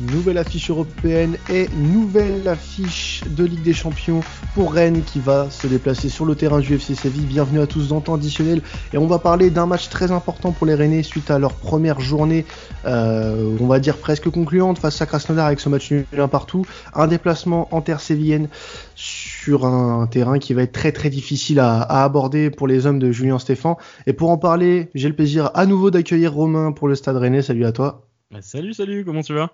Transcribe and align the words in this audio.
nouvelle 0.00 0.38
affiche 0.38 0.70
européenne 0.70 1.36
et 1.50 1.68
nouvelle 1.76 2.46
affiche 2.48 3.22
de 3.28 3.44
Ligue 3.44 3.62
des 3.62 3.72
Champions 3.72 4.20
pour 4.54 4.72
Rennes 4.72 5.02
qui 5.02 5.20
va 5.20 5.50
se 5.50 5.66
déplacer 5.66 6.08
sur 6.08 6.24
le 6.24 6.34
terrain 6.34 6.60
du 6.60 6.74
FC 6.74 6.94
Séville. 6.94 7.26
Bienvenue 7.26 7.60
à 7.60 7.66
tous 7.66 7.88
dans 7.88 8.00
temps 8.00 8.14
additionnel 8.14 8.62
et 8.92 8.98
on 8.98 9.06
va 9.06 9.18
parler 9.18 9.50
d'un 9.50 9.66
match 9.66 9.88
très 9.88 10.10
important 10.10 10.52
pour 10.52 10.66
les 10.66 10.74
Rennais 10.74 11.02
suite 11.02 11.30
à 11.30 11.38
leur 11.38 11.52
première 11.52 12.00
journée, 12.00 12.46
euh, 12.86 13.56
on 13.60 13.66
va 13.66 13.78
dire 13.78 13.98
presque 13.98 14.30
concluante 14.30 14.78
face 14.78 15.00
à 15.02 15.06
Krasnodar 15.06 15.46
avec 15.46 15.60
ce 15.60 15.68
match 15.68 15.90
nul 15.90 16.06
un 16.16 16.28
partout, 16.28 16.64
un 16.94 17.06
déplacement 17.06 17.68
en 17.70 17.80
terre 17.82 18.00
sévillienne 18.00 18.48
sur 18.94 19.66
un, 19.66 20.06
terrain 20.06 20.38
qui 20.38 20.54
va 20.54 20.62
être 20.62 20.72
très 20.72 20.92
très 20.92 21.10
difficile 21.10 21.60
à, 21.60 21.82
aborder 21.82 22.50
pour 22.50 22.66
les 22.66 22.86
hommes 22.86 22.98
de 22.98 23.12
Julien 23.12 23.38
Stéphan. 23.38 23.76
Et 24.06 24.12
pour 24.12 24.30
en 24.30 24.38
parler, 24.38 24.90
j'ai 24.94 25.08
le 25.08 25.14
plaisir 25.14 25.50
à 25.54 25.66
nouveau 25.66 25.90
d'accueillir 25.90 26.32
Romain 26.32 26.72
pour 26.72 26.88
le 26.88 26.94
Stade 26.94 27.16
Rennais. 27.16 27.42
Salut 27.42 27.64
à 27.64 27.72
toi. 27.72 28.06
Salut, 28.40 28.74
salut, 28.74 29.04
comment 29.04 29.22
tu 29.22 29.34
vas? 29.34 29.50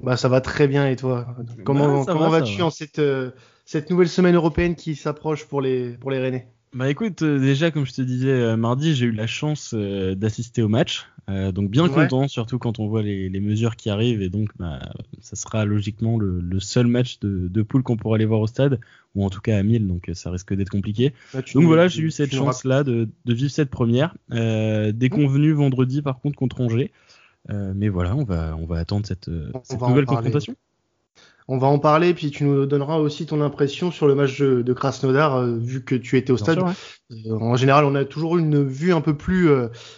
Bah 0.00 0.16
ça 0.16 0.28
va 0.28 0.40
très 0.40 0.68
bien 0.68 0.88
et 0.88 0.96
toi? 0.96 1.36
Comment 1.64 2.04
bah, 2.04 2.12
comment 2.12 2.30
vas-tu 2.30 2.62
en 2.62 2.70
cette 2.70 2.98
euh, 2.98 3.30
cette 3.66 3.90
nouvelle 3.90 4.08
semaine 4.08 4.34
européenne 4.34 4.74
qui 4.74 4.94
s'approche 4.94 5.44
pour 5.44 5.60
les 5.60 5.90
pour 5.90 6.10
les 6.10 6.18
Rennais? 6.18 6.48
Bah 6.74 6.88
écoute, 6.88 7.20
euh, 7.20 7.38
déjà 7.38 7.70
comme 7.70 7.84
je 7.84 7.92
te 7.92 8.00
disais 8.00 8.30
euh, 8.30 8.56
mardi, 8.56 8.94
j'ai 8.94 9.06
eu 9.06 9.12
la 9.12 9.26
chance 9.26 9.74
d'assister 9.74 10.62
au 10.62 10.68
match, 10.68 11.06
donc 11.28 11.70
bien 11.70 11.86
content, 11.88 12.26
surtout 12.26 12.58
quand 12.58 12.78
on 12.78 12.88
voit 12.88 13.02
les, 13.02 13.28
les, 13.28 13.40
mesures 13.40 13.76
qui 13.76 13.90
arrivent. 13.90 14.22
Et 14.22 14.30
donc 14.30 14.48
bah, 14.58 14.80
ça 15.20 15.36
sera 15.36 15.66
logiquement 15.66 16.18
le, 16.18 16.40
le 16.40 16.60
seul 16.60 16.86
match 16.86 17.18
de, 17.20 17.48
de 17.48 17.62
poule 17.62 17.82
qu'on 17.82 17.98
pourra 17.98 18.16
aller 18.16 18.24
voir 18.24 18.40
au 18.40 18.46
stade 18.46 18.80
ou 19.14 19.26
en 19.26 19.28
tout 19.28 19.42
cas 19.42 19.58
à 19.58 19.62
1000, 19.62 19.86
donc 19.86 20.10
ça 20.14 20.30
risque 20.30 20.54
d'être 20.54 20.70
compliqué. 20.70 21.12
Bah, 21.34 21.40
donc 21.54 21.64
voilà, 21.64 21.88
j'ai 21.88 22.02
eu 22.02 22.10
cette 22.10 22.34
chance 22.34 22.64
là 22.64 22.82
de, 22.82 23.10
de, 23.26 23.34
vivre 23.34 23.50
cette 23.50 23.70
première, 23.70 24.16
déconvenue 24.30 25.52
vendredi 25.52 26.00
par 26.00 26.20
contre 26.20 26.38
contre 26.38 26.62
Angers. 26.62 26.90
Euh, 27.50 27.72
mais 27.74 27.88
voilà, 27.88 28.14
on 28.14 28.24
va, 28.24 28.56
on 28.58 28.66
va 28.66 28.78
attendre 28.78 29.06
cette, 29.06 29.30
cette 29.64 29.80
nouvelle 29.80 30.06
confrontation. 30.06 30.54
On 31.48 31.58
va 31.58 31.66
en 31.66 31.80
parler, 31.80 32.14
puis 32.14 32.30
tu 32.30 32.44
nous 32.44 32.66
donneras 32.66 32.98
aussi 32.98 33.26
ton 33.26 33.40
impression 33.40 33.90
sur 33.90 34.06
le 34.06 34.14
match 34.14 34.40
de, 34.40 34.62
de 34.62 34.72
Krasnodar, 34.72 35.34
euh, 35.34 35.56
vu 35.58 35.84
que 35.84 35.96
tu 35.96 36.16
étais 36.16 36.30
au 36.30 36.36
stade. 36.36 36.60
Euh, 36.60 37.32
en 37.32 37.56
général, 37.56 37.84
on 37.84 37.96
a 37.96 38.04
toujours 38.04 38.38
une 38.38 38.64
vue 38.64 38.92
un 38.92 39.00
peu 39.00 39.16
plus, 39.16 39.50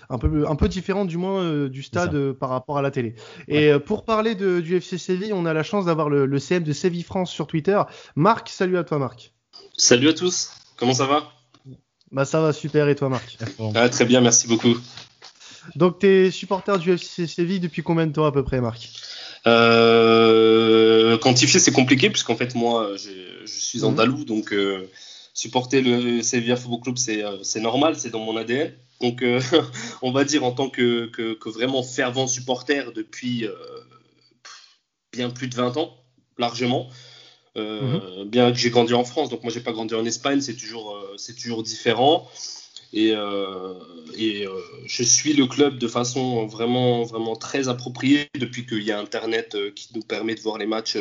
un 0.08 0.18
peu, 0.18 0.48
un 0.48 0.56
peu 0.56 0.68
différente 0.68 1.06
du 1.06 1.18
moins 1.18 1.66
du 1.68 1.82
stade 1.82 2.32
par 2.32 2.48
rapport 2.48 2.78
à 2.78 2.82
la 2.82 2.90
télé. 2.90 3.14
Et 3.46 3.72
pour 3.78 4.04
parler 4.04 4.34
de, 4.34 4.60
du 4.60 4.76
FC 4.76 4.96
Séville, 4.96 5.34
on 5.34 5.44
a 5.44 5.52
la 5.52 5.62
chance 5.62 5.84
d'avoir 5.84 6.08
le, 6.08 6.24
le, 6.24 6.38
CM 6.38 6.62
de 6.62 6.72
Séville 6.72 7.02
France 7.02 7.30
sur 7.30 7.46
Twitter. 7.46 7.80
Marc, 8.16 8.48
salut 8.48 8.78
à 8.78 8.84
toi, 8.84 8.98
Marc. 8.98 9.34
Salut 9.76 10.08
à 10.08 10.14
tous. 10.14 10.50
Comment 10.76 10.94
ça 10.94 11.06
va? 11.06 11.24
Bah 12.10 12.24
ça 12.24 12.40
va 12.40 12.52
super. 12.52 12.88
Et 12.88 12.94
toi, 12.94 13.08
Marc? 13.08 13.36
Ah, 13.74 13.88
Très 13.88 14.04
bien, 14.04 14.20
merci 14.20 14.46
beaucoup. 14.46 14.74
Donc, 15.76 16.00
tu 16.00 16.06
es 16.06 16.30
supporter 16.30 16.78
du 16.78 16.92
FC 16.92 17.26
Séville 17.26 17.60
depuis 17.60 17.82
combien 17.82 18.06
de 18.06 18.12
temps 18.12 18.26
à 18.26 18.32
peu 18.32 18.44
près, 18.44 18.60
Marc? 18.60 18.90
Euh, 19.46 21.18
Quantifier, 21.18 21.60
c'est 21.60 21.72
compliqué, 21.72 22.10
puisqu'en 22.10 22.36
fait, 22.36 22.54
moi, 22.54 22.92
je 22.96 23.46
suis 23.46 23.80
mhm. 23.80 23.84
andalou, 23.84 24.24
donc 24.24 24.52
euh, 24.52 24.88
supporter 25.34 25.80
le 25.80 26.22
Sevilla 26.22 26.56
Football 26.56 26.80
Club, 26.80 26.96
c'est 26.96 27.24
euh, 27.24 27.60
normal, 27.60 27.96
c'est 27.96 28.10
dans 28.10 28.20
mon 28.20 28.36
ADN. 28.36 28.72
Donc, 29.00 29.22
euh, 29.22 29.40
on 30.02 30.12
va 30.12 30.24
dire 30.24 30.44
en 30.44 30.52
tant 30.52 30.70
que, 30.70 31.06
que, 31.06 31.34
que 31.34 31.48
vraiment 31.48 31.82
fervent 31.82 32.26
supporter 32.26 32.92
depuis 32.92 33.46
bien 35.12 35.30
plus 35.30 35.48
de 35.48 35.54
20 35.54 35.76
ans, 35.76 35.96
largement. 36.38 36.88
Mhm. 37.56 38.24
Bien 38.26 38.50
que 38.50 38.58
j'ai 38.58 38.70
grandi 38.70 38.94
en 38.94 39.04
France, 39.04 39.28
donc 39.28 39.44
moi 39.44 39.52
j'ai 39.52 39.60
pas 39.60 39.70
grandi 39.70 39.94
en 39.94 40.04
Espagne, 40.04 40.40
c'est 40.40 40.56
toujours, 40.56 40.98
c'est 41.16 41.36
toujours 41.36 41.62
différent. 41.62 42.28
Et, 42.96 43.12
euh, 43.12 43.74
et 44.16 44.46
euh, 44.46 44.52
je 44.86 45.02
suis 45.02 45.32
le 45.32 45.46
club 45.46 45.78
de 45.78 45.88
façon 45.88 46.46
vraiment, 46.46 47.02
vraiment 47.02 47.34
très 47.34 47.68
appropriée 47.68 48.28
depuis 48.38 48.66
qu'il 48.66 48.84
y 48.84 48.92
a 48.92 49.00
Internet 49.00 49.56
euh, 49.56 49.72
qui 49.72 49.88
nous 49.96 50.02
permet 50.02 50.36
de 50.36 50.40
voir 50.40 50.58
les 50.58 50.66
matchs 50.66 50.96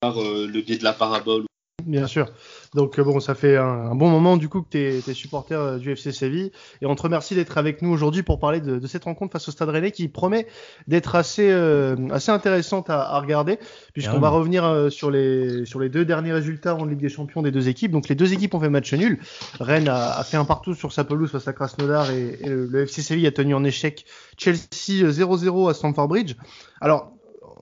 par 0.00 0.16
le 0.16 0.60
biais 0.60 0.78
de 0.78 0.84
la 0.84 0.92
parabole 0.92 1.44
Bien 1.86 2.08
sûr. 2.08 2.26
Donc 2.74 2.98
bon, 2.98 3.20
ça 3.20 3.34
fait 3.34 3.58
un, 3.58 3.94
bon 3.94 4.08
moment 4.08 4.38
du 4.38 4.48
coup 4.48 4.62
que 4.62 4.70
tu 4.70 4.78
es, 4.78 4.98
es, 4.98 5.14
supporter 5.14 5.60
euh, 5.60 5.76
du 5.76 5.92
FC 5.92 6.10
Séville 6.10 6.52
et 6.80 6.86
on 6.86 6.94
te 6.94 7.02
remercie 7.02 7.34
d'être 7.34 7.58
avec 7.58 7.82
nous 7.82 7.90
aujourd'hui 7.90 8.22
pour 8.22 8.38
parler 8.38 8.60
de, 8.60 8.78
de, 8.78 8.86
cette 8.86 9.04
rencontre 9.04 9.32
face 9.32 9.46
au 9.48 9.52
Stade 9.52 9.68
Rennais 9.68 9.90
qui 9.90 10.08
promet 10.08 10.46
d'être 10.88 11.14
assez 11.14 11.50
euh, 11.50 11.96
assez 12.10 12.30
intéressante 12.30 12.88
à, 12.88 13.02
à 13.02 13.20
regarder 13.20 13.58
puisqu'on 13.92 14.20
va 14.20 14.30
revenir 14.30 14.64
euh, 14.64 14.88
sur 14.88 15.10
les 15.10 15.66
sur 15.66 15.80
les 15.80 15.90
deux 15.90 16.06
derniers 16.06 16.32
résultats 16.32 16.74
en 16.74 16.86
Ligue 16.86 17.00
des 17.00 17.10
Champions 17.10 17.42
des 17.42 17.50
deux 17.50 17.68
équipes. 17.68 17.92
Donc 17.92 18.08
les 18.08 18.14
deux 18.14 18.32
équipes 18.32 18.54
ont 18.54 18.60
fait 18.60 18.70
match 18.70 18.94
nul. 18.94 19.18
Rennes 19.60 19.88
a, 19.88 20.18
a 20.18 20.24
fait 20.24 20.38
un 20.38 20.46
partout 20.46 20.72
sur 20.72 20.92
sa 20.92 21.04
pelouse 21.04 21.30
face 21.30 21.46
à 21.46 21.52
Krasnodar 21.52 22.10
et, 22.10 22.38
et 22.40 22.48
le 22.48 22.82
FC 22.84 23.02
Séville 23.02 23.26
a 23.26 23.32
tenu 23.32 23.54
en 23.54 23.64
échec 23.64 24.06
Chelsea 24.38 25.10
0-0 25.10 25.68
à 25.68 25.74
Stamford 25.74 26.08
Bridge. 26.08 26.36
Alors 26.80 27.12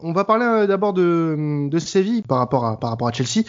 on 0.03 0.13
va 0.13 0.25
parler 0.25 0.69
d'abord 0.69 0.93
de, 0.93 1.69
de 1.69 1.79
Séville 1.81 2.23
par 2.23 2.39
rapport 2.39 2.65
à 2.65 2.79
par 2.79 2.91
rapport 2.91 3.09
à 3.09 3.13
Chelsea. 3.13 3.45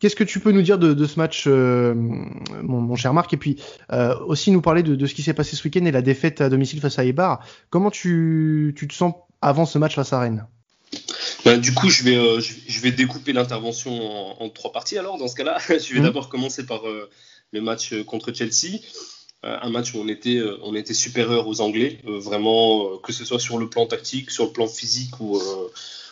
Qu'est-ce 0.00 0.16
que 0.16 0.24
tu 0.24 0.40
peux 0.40 0.50
nous 0.50 0.62
dire 0.62 0.78
de, 0.78 0.94
de 0.94 1.06
ce 1.06 1.18
match, 1.18 1.44
euh, 1.46 1.92
mon, 1.94 2.80
mon, 2.80 2.96
cher 2.96 3.12
Marc? 3.12 3.34
Et 3.34 3.36
puis 3.36 3.56
euh, 3.92 4.18
aussi 4.20 4.50
nous 4.50 4.62
parler 4.62 4.82
de, 4.82 4.94
de 4.94 5.06
ce 5.06 5.14
qui 5.14 5.22
s'est 5.22 5.34
passé 5.34 5.56
ce 5.56 5.62
week-end 5.62 5.84
et 5.84 5.90
la 5.90 6.00
défaite 6.00 6.40
à 6.40 6.48
domicile 6.48 6.80
face 6.80 6.98
à 6.98 7.04
Eibar. 7.04 7.44
Comment 7.68 7.90
tu, 7.90 8.74
tu 8.78 8.88
te 8.88 8.94
sens 8.94 9.12
avant 9.42 9.66
ce 9.66 9.76
match 9.76 9.94
face 9.94 10.14
à 10.14 10.20
Rennes? 10.20 10.46
Ben, 11.44 11.60
du 11.60 11.74
coup, 11.74 11.90
je 11.90 12.02
vais, 12.02 12.16
euh, 12.16 12.40
je 12.40 12.80
vais 12.80 12.92
découper 12.92 13.34
l'intervention 13.34 13.92
en, 13.92 14.42
en, 14.42 14.48
trois 14.48 14.72
parties. 14.72 14.96
Alors, 14.96 15.18
dans 15.18 15.28
ce 15.28 15.36
cas-là, 15.36 15.58
je 15.68 15.92
vais 15.92 16.00
mmh. 16.00 16.04
d'abord 16.04 16.30
commencer 16.30 16.64
par 16.64 16.80
le 17.52 17.60
match 17.60 17.94
contre 18.04 18.32
Chelsea. 18.32 18.78
Un 19.42 19.70
match 19.70 19.94
où 19.94 19.98
on 19.98 20.08
était, 20.08 20.40
on 20.62 20.74
était 20.74 20.92
supérieur 20.92 21.46
aux 21.46 21.60
Anglais, 21.62 21.98
vraiment, 22.04 22.98
que 22.98 23.12
ce 23.12 23.24
soit 23.24 23.38
sur 23.38 23.58
le 23.58 23.70
plan 23.70 23.86
tactique, 23.86 24.30
sur 24.30 24.44
le 24.44 24.52
plan 24.52 24.66
physique 24.66 25.18
ou 25.20 25.38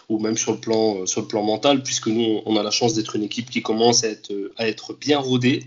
ou 0.08 0.18
même 0.18 0.36
sur 0.36 0.52
le 0.52 0.58
plan, 0.58 1.06
sur 1.06 1.20
le 1.20 1.26
plan 1.26 1.42
mental, 1.42 1.82
puisque 1.82 2.08
nous, 2.08 2.40
on 2.46 2.56
a 2.56 2.62
la 2.62 2.70
chance 2.70 2.94
d'être 2.94 3.16
une 3.16 3.24
équipe 3.24 3.50
qui 3.50 3.62
commence 3.62 4.04
à 4.04 4.08
être, 4.08 4.32
à 4.56 4.66
être 4.66 4.94
bien 4.94 5.18
rodée, 5.18 5.64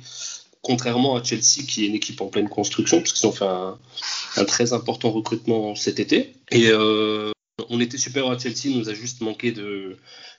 contrairement 0.62 1.16
à 1.16 1.24
Chelsea, 1.24 1.66
qui 1.68 1.84
est 1.84 1.88
une 1.88 1.96
équipe 1.96 2.22
en 2.22 2.28
pleine 2.28 2.50
construction, 2.50 3.00
puisqu'ils 3.02 3.28
ont 3.28 3.32
fait 3.32 3.46
un, 3.46 4.46
très 4.46 4.74
important 4.74 5.12
recrutement 5.12 5.76
cet 5.76 6.00
été. 6.00 6.34
Et 6.52 6.68
euh, 6.70 7.32
on 7.70 7.80
était 7.80 7.98
supérieur 7.98 8.32
à 8.32 8.38
Chelsea, 8.38 8.66
il 8.66 8.78
nous 8.78 8.90
a 8.90 8.94
juste 8.94 9.22
manqué 9.22 9.54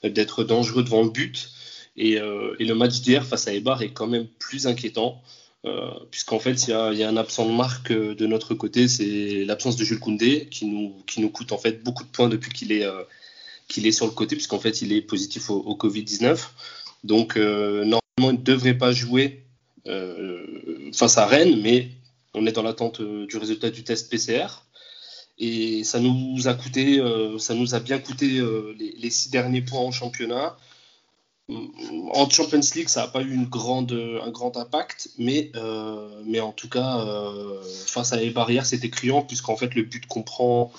d'être 0.03 0.45
dangereux 0.45 0.83
devant 0.83 1.03
le 1.03 1.11
but. 1.11 1.51
Et, 1.97 2.19
euh, 2.19 2.57
et 2.59 2.65
le 2.65 2.75
match 2.75 3.01
d'hier 3.01 3.25
face 3.27 3.49
à 3.49 3.53
Ebar 3.53 3.83
est 3.83 3.93
quand 3.93 4.07
même 4.07 4.27
plus 4.39 4.67
inquiétant. 4.67 5.21
Euh, 5.65 5.91
puisqu'en 6.11 6.41
fait, 6.41 6.67
il 6.67 6.71
y 6.71 6.73
a, 6.73 6.93
y 6.93 7.05
a, 7.05 7.09
un 7.09 7.17
absent 7.17 7.47
de 7.47 7.53
marque 7.53 7.93
de 7.93 8.27
notre 8.27 8.55
côté, 8.55 8.89
c'est 8.89 9.45
l'absence 9.45 9.77
de 9.77 9.85
Jules 9.85 10.01
Koundé, 10.01 10.49
qui 10.51 10.67
nous, 10.67 10.97
qui 11.07 11.21
nous 11.21 11.31
coûte 11.31 11.53
en 11.53 11.59
fait 11.59 11.85
beaucoup 11.85 12.03
de 12.03 12.09
points 12.09 12.29
depuis 12.29 12.51
qu'il 12.51 12.73
est, 12.73 12.85
euh, 12.85 13.03
qu'il 13.73 13.87
est 13.87 13.93
sur 13.93 14.07
le 14.07 14.13
côté, 14.13 14.37
puisqu'en 14.37 14.59
fait, 14.59 14.83
il 14.83 14.93
est 14.93 15.01
positif 15.01 15.51
au, 15.51 15.57
au 15.57 15.77
Covid-19. 15.77 16.39
Donc, 17.05 17.37
euh, 17.37 17.85
normalement, 17.85 18.03
il 18.19 18.33
ne 18.33 18.45
devrait 18.45 18.77
pas 18.77 18.93
jouer 18.93 19.45
euh, 19.89 20.91
face 20.93 21.19
à 21.19 21.27
Rennes, 21.27 21.61
mais 21.61 21.89
on 22.35 22.47
est 22.47 22.53
dans 22.53 22.63
l'attente 22.63 23.01
euh, 23.01 23.27
du 23.27 23.37
résultat 23.39 23.71
du 23.71 23.83
test 23.83 24.11
PCR. 24.11 24.47
Et 25.39 25.83
ça 25.83 25.99
nous 25.99 26.47
a 26.47 26.55
coûté, 26.55 27.03
ça 27.39 27.55
nous 27.55 27.75
a 27.75 27.81
bien 27.81 27.99
coûté 27.99 28.27
les, 28.79 28.95
les, 28.97 29.11
six 29.11 29.31
derniers 29.31 29.63
points 29.63 29.81
en 29.81 29.91
championnat. 29.91 30.57
En 31.49 32.29
Champions 32.29 32.61
League, 32.77 32.89
ça 32.89 33.01
n'a 33.01 33.09
pas 33.09 33.23
eu 33.23 33.33
une 33.33 33.47
grande, 33.47 33.93
un 34.23 34.31
grand 34.31 34.57
impact, 34.57 35.09
mais, 35.19 35.51
mais 36.27 36.39
en 36.39 36.53
tout 36.53 36.69
cas, 36.69 37.05
face 37.87 38.13
à 38.13 38.19
les 38.19 38.31
barrières, 38.31 38.67
c'était 38.67 38.91
criant, 38.91 39.23
puisqu'en 39.23 39.57
fait, 39.57 39.75
le 39.75 39.83
but 39.83 40.07
qu'on 40.07 40.23
prend 40.23 40.71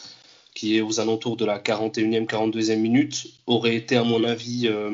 qui 0.53 0.77
est 0.77 0.81
aux 0.81 0.99
alentours 0.99 1.37
de 1.37 1.45
la 1.45 1.59
41e, 1.59 2.27
42e 2.27 2.77
minute, 2.77 3.27
aurait 3.47 3.75
été, 3.75 3.95
à 3.95 4.03
mon 4.03 4.23
avis, 4.23 4.67
euh, 4.67 4.91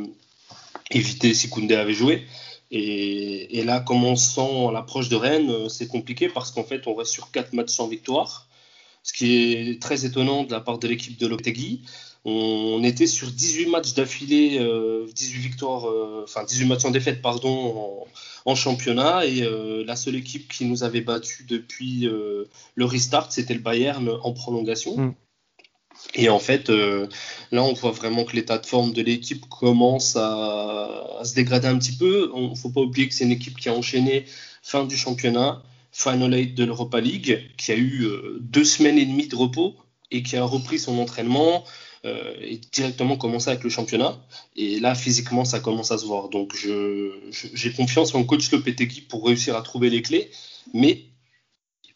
évité 0.92 1.34
si 1.34 1.50
Koundé 1.50 1.75
avait 1.75 1.94
joué. 1.94 2.25
Et, 2.72 3.59
et 3.59 3.64
là, 3.64 3.80
commençant 3.80 4.72
l'approche 4.72 5.09
de 5.09 5.16
Rennes, 5.16 5.50
euh, 5.50 5.70
c'est 5.70 5.88
compliqué 5.88 6.30
parce 6.30 6.52
qu'en 6.52 6.64
fait, 6.64 6.86
on 6.88 6.94
reste 6.94 7.12
sur 7.12 7.31
4 7.31 7.53
matchs 7.53 7.72
sans 7.72 7.88
victoire, 7.88 8.47
ce 9.03 9.14
qui 9.14 9.53
est 9.53 9.81
très 9.81 10.06
étonnant 10.06 10.44
de 10.44 10.52
la 10.52 10.59
part 10.59 10.78
de 10.78 10.88
l'équipe 10.88 11.17
de 11.17 11.28
Lopetegui. 11.28 11.82
On 12.26 12.84
était 12.84 13.08
sur 13.08 13.32
18 13.32 13.67
matchs 13.67 13.94
d'affilée, 13.94 14.58
euh, 14.59 15.08
18 15.16 15.40
victoires, 15.40 15.90
euh, 15.90 16.26
enfin 16.26 16.44
18 16.44 16.66
matchs 16.66 16.85
en 16.85 16.91
défaite, 16.91 17.22
pardon, 17.22 18.06
en, 18.46 18.56
championnat. 18.56 19.26
Et 19.26 19.47
la 19.85 19.96
seule 19.96 20.16
équipe 20.16 20.52
qui 20.52 20.66
nous 20.66 20.84
avait 20.84 21.02
battu 21.02 21.46
depuis 21.47 22.02
le 22.09 22.85
restart, 22.85 23.32
c'était 23.32 23.53
le 23.53 23.61
Bayern 23.61 24.09
en 24.23 24.34
prolongation. 24.34 24.97
Mm. 24.97 25.16
Et 26.16 26.29
en 26.29 26.40
fait, 26.40 26.69
euh, 26.69 27.07
là, 27.51 27.63
on 27.63 27.73
voit 27.73 27.91
vraiment 27.91 28.23
que 28.23 28.35
l'état 28.35 28.57
de 28.57 28.66
forme 28.66 28.93
de 28.93 29.01
l'équipe 29.01 29.47
commence 29.47 30.16
à, 30.16 31.22
se 31.23 31.35
dégrader 31.35 31.67
un 31.67 31.78
petit 31.78 31.96
peu. 31.96 32.31
Il 32.35 32.49
ne 32.49 32.55
faut 32.55 32.69
pas 32.69 32.81
oublier 32.81 33.07
que 33.07 33.13
c'est 33.13 33.25
une 33.25 33.31
équipe 33.31 33.57
qui 33.57 33.69
a 33.69 33.73
enchaîné 33.73 34.25
fin 34.63 34.85
du 34.85 34.97
championnat, 34.97 35.61
Final 35.91 36.34
Eight 36.34 36.55
de 36.55 36.63
l'Europa 36.63 36.99
League, 36.99 37.51
qui 37.57 37.72
a 37.72 37.75
eu 37.75 38.05
euh, 38.05 38.37
deux 38.41 38.63
semaines 38.63 38.97
et 38.97 39.05
demie 39.05 39.28
de 39.28 39.35
repos 39.35 39.75
et 40.11 40.23
qui 40.23 40.35
a 40.37 40.43
repris 40.43 40.79
son 40.79 40.97
entraînement 40.97 41.63
euh, 42.05 42.34
et 42.41 42.59
directement 42.72 43.17
commencé 43.17 43.49
avec 43.49 43.63
le 43.63 43.69
championnat. 43.69 44.17
Et 44.55 44.79
là, 44.79 44.96
physiquement, 44.96 45.46
ça 45.46 45.59
commence 45.59 45.91
à 45.91 45.97
se 45.97 46.05
voir. 46.05 46.29
Donc, 46.29 46.55
j'ai 46.55 47.72
confiance 47.73 48.16
en 48.16 48.23
coach 48.23 48.51
Lopetegui 48.51 49.01
pour 49.01 49.28
réussir 49.28 49.55
à 49.55 49.61
trouver 49.61 49.90
les 49.90 50.01
clés. 50.01 50.31
Mais 50.73 51.03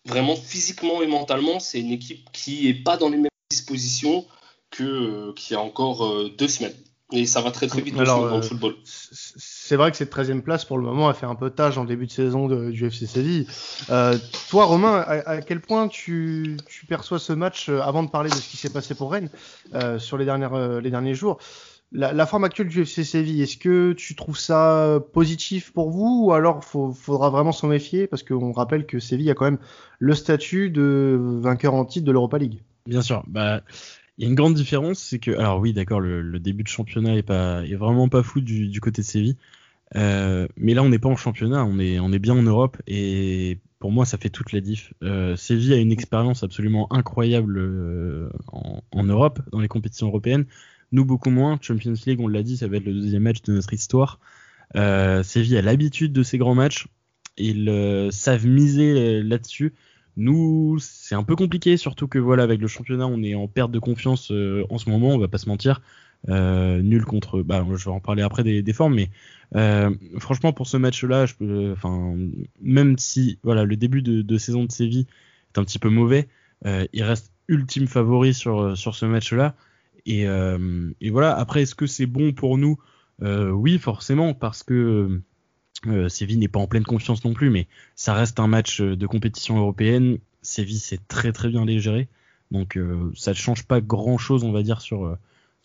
vraiment, 0.05 0.35
physiquement 0.35 1.01
et 1.01 1.07
mentalement, 1.07 1.59
c'est 1.59 1.79
une 1.79 1.91
équipe 1.91 2.29
qui 2.31 2.65
n'est 2.65 2.73
pas 2.73 2.97
dans 2.97 3.09
les 3.09 3.17
mêmes 3.17 3.27
disposition 3.63 4.25
qu'il 4.71 5.33
y 5.51 5.55
a 5.55 5.59
encore 5.59 6.29
deux 6.37 6.47
semaines. 6.47 6.73
Et 7.11 7.27
ça 7.27 7.41
va 7.41 7.51
très 7.51 7.67
très 7.67 7.81
vite 7.81 7.95
dans 7.95 8.35
le 8.35 8.41
football. 8.41 8.73
C'est 8.83 9.75
vrai 9.75 9.91
que 9.91 9.97
cette 9.97 10.11
13e 10.11 10.41
place 10.41 10.65
pour 10.65 10.79
le 10.79 10.83
moment 10.83 11.09
a 11.09 11.13
fait 11.13 11.27
un 11.27 11.35
peu 11.35 11.51
tâche 11.51 11.77
en 11.77 11.85
début 11.85 12.07
de 12.07 12.11
saison 12.11 12.47
du 12.47 12.85
FC 12.87 13.05
Séville. 13.05 13.47
toi 14.49 14.65
Romain, 14.65 15.03
à, 15.07 15.41
quel 15.41 15.61
point 15.61 15.87
tu, 15.87 16.57
tu, 16.67 16.87
perçois 16.87 17.19
ce 17.19 17.33
match 17.33 17.69
avant 17.69 18.01
de 18.01 18.09
parler 18.09 18.31
de 18.31 18.35
ce 18.35 18.49
qui 18.49 18.57
s'est 18.57 18.71
passé 18.71 18.95
pour 18.95 19.11
Rennes 19.11 19.29
sur 19.99 20.17
les, 20.17 20.25
dernières, 20.25 20.81
les 20.81 20.89
derniers 20.89 21.13
jours 21.13 21.37
la, 21.93 22.25
forme 22.25 22.43
actuelle 22.43 22.67
du 22.67 22.81
FC 22.81 23.03
Séville, 23.03 23.41
est-ce 23.41 23.57
que 23.57 23.93
tu 23.93 24.15
trouves 24.15 24.37
ça 24.37 24.99
positif 25.13 25.71
pour 25.71 25.91
vous 25.91 26.25
ou 26.25 26.33
alors 26.33 26.61
il 26.63 26.93
faudra 26.95 27.29
vraiment 27.29 27.51
s'en 27.51 27.67
méfier 27.67 28.07
parce 28.07 28.23
qu'on 28.23 28.51
rappelle 28.51 28.85
que 28.85 28.99
Séville 28.99 29.29
a 29.29 29.35
quand 29.35 29.45
même 29.45 29.59
le 29.99 30.15
statut 30.15 30.69
de 30.71 31.17
vainqueur 31.19 31.75
en 31.75 31.85
titre 31.85 32.05
de 32.05 32.11
l'Europa 32.11 32.39
League? 32.39 32.63
Bien 32.85 33.01
sûr, 33.01 33.23
bah 33.27 33.61
il 34.17 34.23
y 34.23 34.27
a 34.27 34.29
une 34.29 34.35
grande 34.35 34.53
différence, 34.53 34.99
c'est 34.99 35.19
que 35.19 35.31
alors 35.31 35.59
oui 35.59 35.73
d'accord 35.73 35.99
le, 35.99 36.39
début 36.39 36.63
de 36.63 36.67
championnat 36.67 37.15
est 37.15 37.23
pas 37.23 37.63
est 37.65 37.75
vraiment 37.75 38.09
pas 38.09 38.21
fou 38.23 38.41
du, 38.41 38.79
côté 38.79 39.01
de 39.01 39.07
Séville, 39.07 39.37
euh, 39.95 40.47
mais 40.57 40.73
là 40.73 40.83
on 40.83 40.89
n'est 40.89 40.99
pas 40.99 41.09
en 41.09 41.15
championnat, 41.15 41.65
on 41.65 41.79
est 41.79 41.99
on 41.99 42.11
est 42.11 42.19
bien 42.19 42.35
en 42.35 42.43
Europe 42.43 42.77
et 42.85 43.59
pour 43.79 43.91
moi 43.91 44.05
ça 44.05 44.17
fait 44.17 44.29
toute 44.29 44.51
la 44.51 44.59
diff. 44.59 44.93
Euh, 45.01 45.35
Séville 45.35 45.73
a 45.73 45.77
une 45.77 45.91
expérience 45.91 46.43
absolument 46.43 46.91
incroyable 46.93 47.57
euh, 47.57 48.29
en, 48.51 48.83
en 48.91 49.03
Europe 49.03 49.41
dans 49.51 49.59
les 49.59 49.67
compétitions 49.67 50.07
européennes. 50.07 50.45
Nous, 50.93 51.05
beaucoup 51.05 51.31
moins. 51.31 51.57
Champions 51.59 51.95
League, 52.05 52.19
on 52.19 52.27
l'a 52.27 52.43
dit, 52.43 52.55
ça 52.55 52.67
va 52.67 52.77
être 52.77 52.85
le 52.85 52.93
deuxième 52.93 53.23
match 53.23 53.41
de 53.41 53.51
notre 53.51 53.73
histoire. 53.73 54.19
Euh, 54.75 55.23
Séville 55.23 55.57
a 55.57 55.63
l'habitude 55.63 56.13
de 56.13 56.21
ces 56.21 56.37
grands 56.37 56.53
matchs. 56.53 56.87
Ils 57.35 57.67
euh, 57.67 58.11
savent 58.11 58.45
miser 58.45 59.23
là-dessus. 59.23 59.73
Nous, 60.17 60.77
c'est 60.79 61.15
un 61.15 61.23
peu 61.23 61.35
compliqué, 61.35 61.77
surtout 61.77 62.07
que 62.07 62.19
voilà, 62.19 62.43
avec 62.43 62.61
le 62.61 62.67
championnat, 62.67 63.07
on 63.07 63.23
est 63.23 63.35
en 63.35 63.47
perte 63.47 63.71
de 63.71 63.79
confiance 63.79 64.31
euh, 64.31 64.63
en 64.69 64.77
ce 64.77 64.89
moment, 64.89 65.09
on 65.09 65.17
va 65.17 65.27
pas 65.27 65.37
se 65.37 65.49
mentir. 65.49 65.81
nul 66.27 67.05
contre, 67.05 67.41
bah, 67.41 67.65
je 67.75 67.85
vais 67.85 67.91
en 67.91 67.99
parler 67.99 68.21
après 68.21 68.43
des, 68.43 68.61
des 68.61 68.73
formes, 68.73 68.95
mais 68.95 69.09
franchement 70.19 70.53
pour 70.53 70.67
ce 70.67 70.77
match-là, 70.77 71.25
enfin, 71.73 72.15
même 72.61 72.97
si 72.97 73.39
voilà, 73.43 73.65
le 73.65 73.75
début 73.75 74.01
de, 74.01 74.21
de, 74.21 74.37
saison 74.37 74.65
de 74.65 74.71
Séville 74.71 75.07
est 75.53 75.59
un 75.59 75.63
petit 75.63 75.79
peu 75.79 75.89
mauvais, 75.89 76.27
il 76.65 77.03
reste 77.03 77.31
ultime 77.47 77.87
favori 77.87 78.33
sur 78.33 78.77
sur 78.77 78.95
ce 78.95 79.05
match-là. 79.05 79.55
Euh, 80.09 80.91
et, 81.01 81.09
voilà, 81.09 81.35
après, 81.35 81.63
est-ce 81.63 81.75
que 81.75 81.87
c'est 81.87 82.05
bon 82.05 82.33
pour 82.33 82.57
nous? 82.57 82.77
Euh, 83.21 83.49
Oui, 83.51 83.77
forcément, 83.77 84.33
parce 84.33 84.63
que 84.63 85.21
euh, 85.87 86.09
Séville 86.09 86.37
n'est 86.37 86.47
pas 86.47 86.59
en 86.59 86.67
pleine 86.67 86.83
confiance 86.83 87.23
non 87.25 87.33
plus, 87.33 87.49
mais 87.49 87.67
ça 87.95 88.13
reste 88.13 88.39
un 88.39 88.47
match 88.47 88.81
de 88.81 89.07
compétition 89.07 89.57
européenne. 89.57 90.17
Séville, 90.41 90.79
c'est 90.79 91.07
très 91.07 91.31
très 91.31 91.49
bien 91.49 91.65
les. 91.65 92.07
Donc 92.51 92.77
ça 93.15 93.31
ne 93.31 93.35
change 93.35 93.63
pas 93.63 93.81
grand-chose, 93.81 94.43
on 94.43 94.51
va 94.51 94.61
dire, 94.61 94.81
sur, 94.81 95.17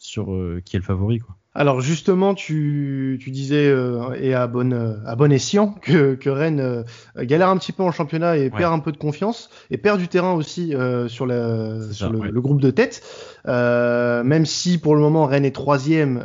sur 0.09 0.27
qui 0.65 0.77
est 0.77 0.81
le 0.81 0.85
favori. 0.85 1.21
Quoi. 1.21 1.37
Alors 1.59 1.81
justement, 1.81 2.35
tu, 2.35 3.19
tu 3.21 3.33
disais 3.33 3.67
euh, 3.67 4.15
et 4.21 4.33
à 4.33 4.47
bon 4.47 4.73
à 5.05 5.17
bon 5.17 5.33
escient 5.33 5.75
que, 5.83 6.15
que 6.15 6.31
Rennes 6.31 6.61
euh, 6.61 6.85
galère 7.25 7.49
un 7.49 7.57
petit 7.57 7.73
peu 7.73 7.83
en 7.83 7.91
championnat 7.91 8.37
et 8.37 8.49
perd 8.49 8.73
un 8.73 8.79
peu 8.79 8.93
de 8.93 8.97
confiance 8.97 9.51
et 9.73 9.77
perd 9.77 9.99
du 9.99 10.07
terrain 10.07 10.35
aussi 10.35 10.73
euh, 10.73 11.09
sur, 11.09 11.27
la, 11.27 11.81
sur 11.91 12.13
le, 12.13 12.41
groupe 12.41 12.61
de 12.61 12.71
tête. 12.71 13.03
même 13.45 14.47
si 14.47 14.79
pour 14.79 14.95
le 14.95 15.01
moment 15.01 15.27
Rennes 15.27 15.45
est 15.45 15.55
troisième, 15.55 16.23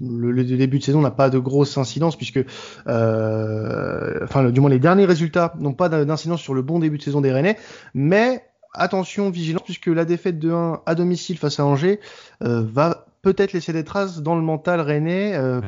le, 0.00 0.30
le, 0.30 0.44
début 0.44 0.78
de 0.78 0.84
saison 0.84 1.02
n'a 1.02 1.10
pas 1.10 1.28
de 1.28 1.38
grosse 1.38 1.76
incidence 1.76 2.16
puisque, 2.16 2.40
enfin 2.86 4.50
du 4.50 4.60
moins 4.60 4.70
les 4.70 4.78
derniers 4.78 5.04
résultats 5.04 5.52
n'ont 5.58 5.74
pas 5.74 5.90
d'incidence 5.90 6.40
sur 6.40 6.54
le 6.54 6.62
bon 6.62 6.78
début 6.78 6.96
de 6.96 7.02
saison 7.02 7.20
des 7.20 7.30
Rennais, 7.30 7.58
mais 7.92 8.42
attention, 8.72 9.30
vigilance, 9.30 9.62
puisque 9.64 9.86
la 9.86 10.04
défaite 10.04 10.38
de 10.38 10.50
1 10.50 10.82
à 10.86 10.94
domicile 10.94 11.38
face 11.38 11.60
à 11.60 11.64
Angers 11.64 12.00
va 12.40 13.06
peut-être 13.22 13.52
laisser 13.52 13.72
des 13.72 13.84
traces 13.84 14.22
dans 14.22 14.34
le 14.34 14.42
mental 14.42 14.80
rennais 14.80 15.34
euh, 15.34 15.60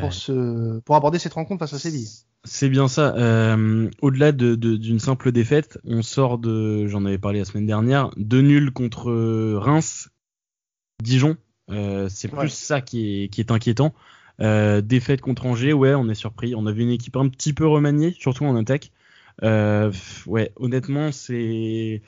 pour, 0.84 0.96
aborder 0.96 1.18
cette 1.18 1.34
rencontre 1.34 1.60
face 1.60 1.74
à 1.74 1.78
Séville. 1.78 2.08
C'est 2.44 2.68
bien 2.68 2.88
ça. 2.88 3.14
Euh, 3.16 3.88
au-delà 4.00 4.32
d'une 4.32 4.56
de, 4.56 4.98
simple 4.98 5.32
défaite, 5.32 5.78
on 5.84 6.02
sort 6.02 6.38
de, 6.38 6.86
j'en 6.88 7.04
avais 7.04 7.18
parlé 7.18 7.38
la 7.38 7.44
semaine 7.44 7.66
dernière, 7.66 8.10
de 8.16 8.40
nul 8.40 8.72
contre 8.72 9.12
Reims, 9.56 10.08
Dijon. 11.02 11.36
Euh, 11.70 12.08
c'est 12.08 12.28
plus 12.28 12.50
ça 12.50 12.80
qui 12.80 13.24
est, 13.24 13.28
qui 13.28 13.40
est 13.40 13.50
inquiétant. 13.50 13.94
défaite 14.40 15.20
contre 15.20 15.46
Angers, 15.46 15.72
ouais, 15.72 15.94
on 15.94 16.08
est 16.08 16.14
surpris. 16.14 16.54
On 16.54 16.66
avait 16.66 16.82
une 16.82 16.90
équipe 16.90 17.16
un 17.16 17.28
petit 17.28 17.52
peu 17.52 17.66
remaniée, 17.66 18.16
surtout 18.18 18.44
en 18.44 18.56
attaque. 18.56 18.90
Euh, 19.42 19.92
ouais, 20.26 20.52
honnêtement, 20.56 21.10
c'est 21.12 22.02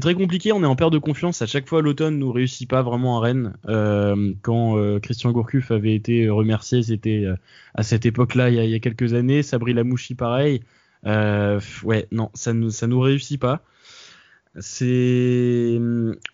très 0.00 0.14
compliqué. 0.14 0.52
On 0.52 0.62
est 0.62 0.66
en 0.66 0.76
perte 0.76 0.92
de 0.92 0.98
confiance. 0.98 1.42
À 1.42 1.46
chaque 1.46 1.68
fois, 1.68 1.82
l'automne 1.82 2.18
nous 2.18 2.32
réussit 2.32 2.68
pas 2.68 2.82
vraiment 2.82 3.18
à 3.18 3.20
Rennes. 3.20 3.54
Euh, 3.68 4.32
quand 4.42 4.76
euh, 4.76 4.98
Christian 5.00 5.32
Gourcuff 5.32 5.70
avait 5.70 5.94
été 5.94 6.28
remercié, 6.28 6.82
c'était 6.82 7.24
euh, 7.24 7.36
à 7.74 7.82
cette 7.82 8.06
époque-là, 8.06 8.50
il, 8.50 8.56
il, 8.56 8.70
y 8.70 8.74
a 8.74 8.80
quelques 8.80 9.14
années. 9.14 9.42
Sabri 9.42 9.72
Lamouchi, 9.72 10.14
pareil. 10.14 10.62
ouais, 11.04 12.06
non, 12.12 12.30
ça 12.34 12.52
nous 12.52 12.70
ça 12.70 12.86
nous 12.86 13.00
réussit 13.00 13.40
pas. 13.40 13.62
C'est, 14.58 15.78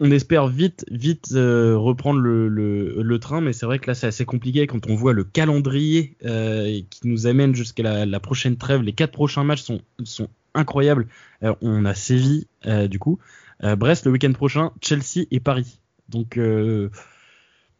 on 0.00 0.10
espère 0.10 0.46
vite, 0.46 0.86
vite 0.90 1.28
reprendre 1.32 2.18
le, 2.18 2.48
le, 2.48 3.02
le, 3.02 3.18
train, 3.18 3.42
mais 3.42 3.52
c'est 3.52 3.66
vrai 3.66 3.78
que 3.78 3.86
là 3.88 3.94
c'est 3.94 4.06
assez 4.06 4.24
compliqué 4.24 4.66
quand 4.66 4.88
on 4.88 4.94
voit 4.94 5.12
le 5.12 5.22
calendrier 5.22 6.16
qui 6.20 7.00
nous 7.04 7.26
amène 7.26 7.54
jusqu'à 7.54 7.82
la, 7.82 8.06
la, 8.06 8.20
prochaine 8.20 8.56
trêve. 8.56 8.80
Les 8.80 8.94
quatre 8.94 9.12
prochains 9.12 9.44
matchs 9.44 9.62
sont, 9.62 9.82
sont 10.04 10.28
incroyable. 10.56 11.06
Euh, 11.42 11.54
on 11.60 11.84
a 11.84 11.94
Séville, 11.94 12.46
euh, 12.66 12.88
du 12.88 12.98
coup. 12.98 13.18
Euh, 13.62 13.76
Brest 13.76 14.04
le 14.06 14.12
week-end 14.12 14.32
prochain, 14.32 14.72
Chelsea 14.82 15.26
et 15.30 15.40
Paris. 15.40 15.78
Donc 16.08 16.38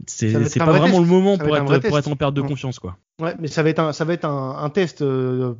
c'est 0.07 0.59
pas 0.59 0.67
vraiment 0.67 1.01
le 1.01 1.07
moment 1.07 1.39
pour 1.39 1.57
être, 1.57 1.89
pour 1.89 1.99
être 1.99 2.09
en 2.09 2.17
perte 2.17 2.35
de 2.35 2.43
confiance 2.43 2.79
quoi. 2.79 2.99
Ouais, 3.21 3.35
mais 3.39 3.49
ça 3.49 3.63
va 3.63 3.71
être 3.71 3.79
un, 3.79 3.93
ça 3.93 4.05
va 4.05 4.13
être 4.13 4.27
un, 4.27 4.71
test 4.71 5.03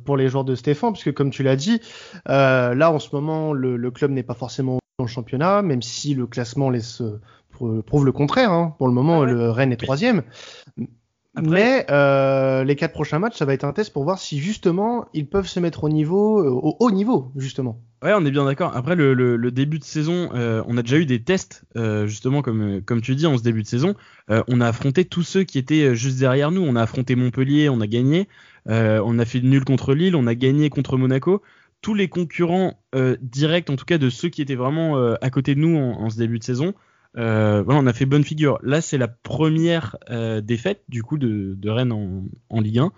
pour 0.05 0.17
les 0.17 0.29
joueurs 0.29 0.45
de 0.45 0.55
Stéphane, 0.55 0.93
puisque 0.93 1.13
comme 1.13 1.31
tu 1.31 1.43
l'as 1.43 1.55
dit, 1.55 1.81
là 2.25 2.91
en 2.91 2.99
ce 2.99 3.09
moment 3.13 3.53
le, 3.53 3.91
club 3.91 4.11
n'est 4.11 4.23
pas 4.23 4.35
forcément 4.35 4.79
dans 4.99 5.05
le 5.05 5.09
championnat, 5.09 5.61
même 5.61 5.81
si 5.81 6.13
le 6.13 6.27
classement 6.27 6.69
laisse 6.69 7.01
prouve 7.85 8.05
le 8.05 8.11
contraire. 8.11 8.51
Hein. 8.51 8.75
Pour 8.77 8.87
le 8.87 8.93
moment, 8.93 9.23
le 9.23 9.49
Rennes 9.49 9.71
est 9.71 9.77
troisième. 9.77 10.23
Mais 11.41 11.85
euh, 11.89 12.63
les 12.63 12.75
quatre 12.75 12.93
prochains 12.93 13.19
matchs, 13.19 13.37
ça 13.37 13.45
va 13.45 13.53
être 13.53 13.63
un 13.63 13.73
test 13.73 13.93
pour 13.93 14.03
voir 14.03 14.19
si 14.19 14.39
justement 14.39 15.07
ils 15.13 15.27
peuvent 15.27 15.47
se 15.47 15.59
mettre 15.59 15.83
au 15.83 15.89
niveau, 15.89 16.39
euh, 16.39 16.49
au 16.49 16.77
haut 16.79 16.91
niveau 16.91 17.31
justement. 17.35 17.81
Ouais, 18.03 18.13
on 18.15 18.25
est 18.25 18.31
bien 18.31 18.45
d'accord. 18.45 18.75
Après 18.75 18.95
le, 18.95 19.13
le, 19.13 19.51
début 19.51 19.79
de 19.79 19.83
saison, 19.83 20.29
euh, 20.33 20.63
on 20.67 20.77
a 20.77 20.83
déjà 20.83 20.97
eu 20.97 21.05
des 21.05 21.23
tests 21.23 21.63
justement 22.05 22.41
comme 22.41 22.81
comme 22.81 23.01
tu 23.01 23.15
dis 23.15 23.25
en 23.25 23.37
ce 23.37 23.43
début 23.43 23.63
de 23.63 23.67
saison. 23.67 23.95
on 24.29 24.61
a 24.61 24.67
affronté 24.67 25.05
tous 25.05 25.23
ceux 25.23 25.43
qui 25.43 25.57
étaient 25.57 25.95
juste 25.95 26.19
derrière 26.19 26.51
nous. 26.51 26.61
On 26.61 26.75
a 26.75 26.81
affronté 26.81 27.15
Montpellier, 27.15 27.69
on 27.69 27.81
a 27.81 27.87
gagné. 27.87 28.27
on 28.67 29.19
a 29.19 29.25
fait 29.25 29.41
nul 29.41 29.65
contre 29.65 29.93
Lille, 29.93 30.15
on 30.15 30.27
a 30.27 30.35
gagné 30.35 30.69
contre 30.69 30.97
Monaco. 30.97 31.41
Tous 31.81 31.93
les 31.93 32.07
concurrents 32.07 32.79
directs, 33.21 33.69
en 33.69 33.75
tout 33.75 33.85
cas 33.85 33.97
de 33.97 34.09
ceux 34.09 34.29
qui 34.29 34.41
étaient 34.41 34.55
vraiment 34.55 35.15
à 35.15 35.29
côté 35.31 35.55
de 35.55 35.59
nous 35.59 35.77
en 35.77 36.09
ce 36.09 36.17
début 36.17 36.37
de 36.37 36.43
saison, 36.43 36.73
euh, 37.17 37.63
voilà, 37.63 37.79
on 37.81 37.87
a 37.87 37.93
fait 37.93 38.05
bonne 38.05 38.23
figure. 38.23 38.59
Là, 38.61 38.81
c'est 38.81 38.97
la 38.97 39.07
première 39.07 39.97
euh, 40.09 40.41
défaite 40.41 40.83
du 40.87 41.03
coup 41.03 41.17
de, 41.17 41.55
de 41.57 41.69
Rennes 41.69 41.91
en, 41.91 42.25
en, 42.49 42.61
Ligue 42.61 42.79
1. 42.79 42.91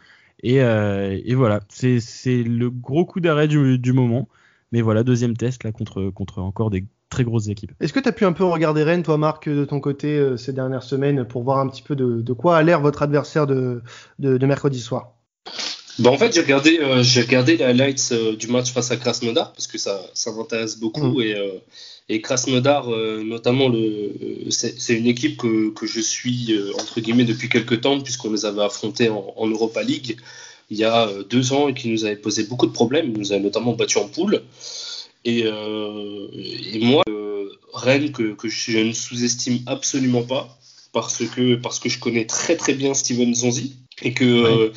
Et, 0.43 0.61
euh, 0.61 1.19
et 1.23 1.35
voilà, 1.35 1.61
c'est 1.69 1.99
le 2.43 2.69
gros 2.69 3.05
coup 3.05 3.19
d'arrêt 3.19 3.47
du, 3.47 3.79
du, 3.79 3.93
moment. 3.93 4.27
Mais 4.71 4.81
voilà, 4.81 5.03
deuxième 5.03 5.35
test 5.35 5.63
là 5.63 5.71
contre, 5.71 6.09
contre 6.09 6.39
encore 6.39 6.69
des 6.69 6.85
très 7.09 7.23
grosses 7.23 7.47
équipes. 7.47 7.71
Est-ce 7.79 7.93
que 7.93 7.99
tu 7.99 8.09
as 8.09 8.11
pu 8.11 8.25
un 8.25 8.33
peu 8.33 8.43
regarder 8.43 8.83
Rennes, 8.83 9.03
toi 9.03 9.17
Marc, 9.17 9.49
de 9.49 9.65
ton 9.65 9.79
côté 9.79 10.17
euh, 10.17 10.37
ces 10.37 10.53
dernières 10.53 10.83
semaines 10.83 11.25
pour 11.25 11.43
voir 11.43 11.59
un 11.59 11.67
petit 11.67 11.81
peu 11.81 11.95
de, 11.95 12.21
de 12.21 12.33
quoi 12.33 12.57
a 12.57 12.63
l'air 12.63 12.81
votre 12.81 13.01
adversaire 13.01 13.47
de, 13.47 13.81
de, 14.19 14.37
de 14.37 14.45
mercredi 14.45 14.79
soir? 14.79 15.13
Bah 15.99 16.11
en 16.11 16.17
fait, 16.17 16.33
j'ai 16.33 16.41
regardé, 16.41 16.79
euh, 16.79 17.03
j'ai 17.03 17.21
regardé 17.21 17.57
les 17.57 17.63
highlights 17.63 18.13
du 18.37 18.47
match 18.47 18.71
face 18.71 18.91
à 18.91 18.97
Krasnodar 18.97 19.53
parce 19.53 19.67
que 19.67 19.77
ça, 19.77 20.01
ça 20.13 20.31
m'intéresse 20.31 20.77
beaucoup 20.77 21.19
mmh. 21.19 21.21
et 21.21 21.61
et 22.09 22.21
Krasnodar, 22.21 22.91
euh, 22.91 23.23
notamment, 23.23 23.71
c'est 24.49 24.97
une 24.97 25.05
équipe 25.05 25.37
que, 25.37 25.69
que, 25.69 25.85
je 25.85 26.01
suis 26.01 26.53
euh, 26.53 26.73
entre 26.79 26.99
guillemets 27.01 27.23
depuis 27.23 27.49
quelques 27.49 27.81
temps, 27.81 27.99
puisqu'on 28.01 28.31
les 28.31 28.45
avait 28.45 28.63
affrontés 28.63 29.09
en, 29.09 29.33
en, 29.37 29.47
Europa 29.47 29.83
League 29.83 30.17
il 30.71 30.77
y 30.77 30.83
a 30.83 31.07
euh, 31.07 31.23
deux 31.23 31.53
ans 31.53 31.67
et 31.67 31.75
qui 31.75 31.87
nous 31.87 32.05
avait 32.05 32.15
posé 32.15 32.43
beaucoup 32.43 32.65
de 32.65 32.71
problèmes. 32.71 33.11
Ils 33.13 33.19
nous 33.19 33.31
avaient 33.31 33.43
notamment 33.43 33.73
battu 33.73 33.99
en 33.99 34.07
poule. 34.07 34.41
Et, 35.23 35.41
et 35.41 36.79
moi, 36.79 37.03
Rennes, 37.73 38.11
que, 38.11 38.33
que, 38.33 38.47
je 38.47 38.79
ne 38.79 38.93
sous-estime 38.93 39.59
absolument 39.67 40.23
pas, 40.23 40.57
parce 40.93 41.23
que, 41.25 41.55
parce 41.55 41.79
que 41.79 41.89
je 41.89 41.99
connais 41.99 42.25
très 42.25 42.55
très 42.55 42.73
bien 42.73 42.93
Steven 42.93 43.35
Zonzi 43.35 43.75
et 44.01 44.13
que 44.13 44.71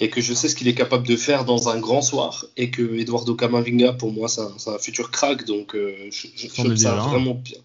et 0.00 0.10
que 0.10 0.20
je 0.20 0.34
sais 0.34 0.48
ce 0.48 0.56
qu'il 0.56 0.68
est 0.68 0.74
capable 0.74 1.06
de 1.06 1.16
faire 1.16 1.44
dans 1.44 1.68
un 1.68 1.78
grand 1.78 2.02
soir 2.02 2.46
et 2.56 2.70
que 2.70 2.82
Eduardo 2.98 3.34
Camavinga 3.34 3.92
pour 3.92 4.12
moi 4.12 4.28
c'est 4.28 4.40
un, 4.40 4.78
futur 4.78 5.10
crack 5.10 5.44
donc 5.44 5.74
euh, 5.74 6.08
je, 6.10 6.26
je, 6.34 6.48
trouve 6.48 6.74
ça 6.76 6.94
vraiment 6.94 7.34
bien. 7.34 7.58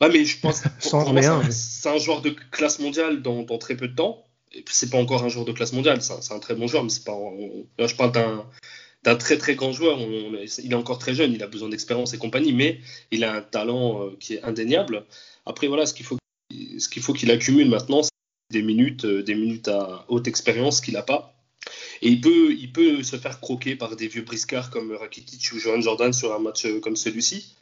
Ouais 0.00 0.08
mais 0.10 0.24
je 0.24 0.40
pense 0.40 0.62
c'est 0.78 1.88
un, 1.88 1.98
joueur 1.98 2.20
de 2.20 2.30
classe 2.50 2.78
mondiale 2.80 3.22
dans, 3.22 3.42
dans 3.42 3.58
très 3.58 3.76
peu 3.76 3.88
de 3.88 3.94
temps 3.94 4.24
et 4.52 4.64
c'est 4.70 4.90
pas 4.90 4.98
encore 4.98 5.22
un 5.22 5.28
joueur 5.28 5.44
de 5.44 5.52
classe 5.52 5.72
mondiale 5.72 6.02
c'est 6.02 6.32
un, 6.32 6.38
très 6.40 6.54
bon 6.54 6.66
joueur 6.66 6.82
mais 6.82 6.90
c'est 6.90 7.04
pas 7.04 7.18
là 7.78 7.86
je 7.86 7.94
parle 7.94 8.12
d'un 8.12 8.44
d'un 9.04 9.16
très 9.16 9.36
très 9.36 9.56
grand 9.56 9.72
joueur. 9.72 9.98
il 9.98 10.70
est 10.70 10.74
encore 10.76 10.98
très 10.98 11.12
jeune, 11.12 11.32
il 11.32 11.42
a 11.42 11.48
besoin 11.48 11.68
d'expérience 11.68 12.14
et 12.14 12.18
compagnie, 12.18 12.52
mais 12.52 12.78
il 13.10 13.24
a 13.24 13.34
un 13.34 13.42
talent 13.42 14.06
euh, 14.06 14.16
qui 14.20 14.34
est 14.34 14.44
indéniable. 14.44 15.06
Après, 15.44 15.66
voilà, 15.66 15.86
ce 15.86 15.94
qu'il 15.94 16.06
faut 16.06 16.18
ce 16.78 16.88
qu'il 16.88 17.02
faut 17.02 17.12
qu'il 17.12 17.32
accumule 17.32 17.68
maintenant, 17.68 18.04
c'est 18.04 18.10
des 18.52 18.62
minutes, 18.62 19.04
des 19.04 19.34
minutes 19.34 19.66
à 19.66 20.04
haute 20.06 20.28
expérience 20.28 20.80
qu'il 20.80 20.94
n'a 20.94 21.02
pas. 21.02 21.31
Et 22.02 22.08
il 22.08 22.20
peut, 22.20 22.52
il 22.52 22.72
peut 22.72 23.02
se 23.02 23.16
faire 23.16 23.40
croquer 23.40 23.76
par 23.76 23.96
des 23.96 24.08
vieux 24.08 24.22
briscards 24.22 24.70
comme 24.70 24.92
Rakitic 24.92 25.52
ou 25.52 25.58
Johan 25.58 25.80
Jordan 25.80 26.12
sur 26.12 26.34
un 26.34 26.40
match 26.40 26.66
comme 26.80 26.96
celui-ci. 26.96 27.54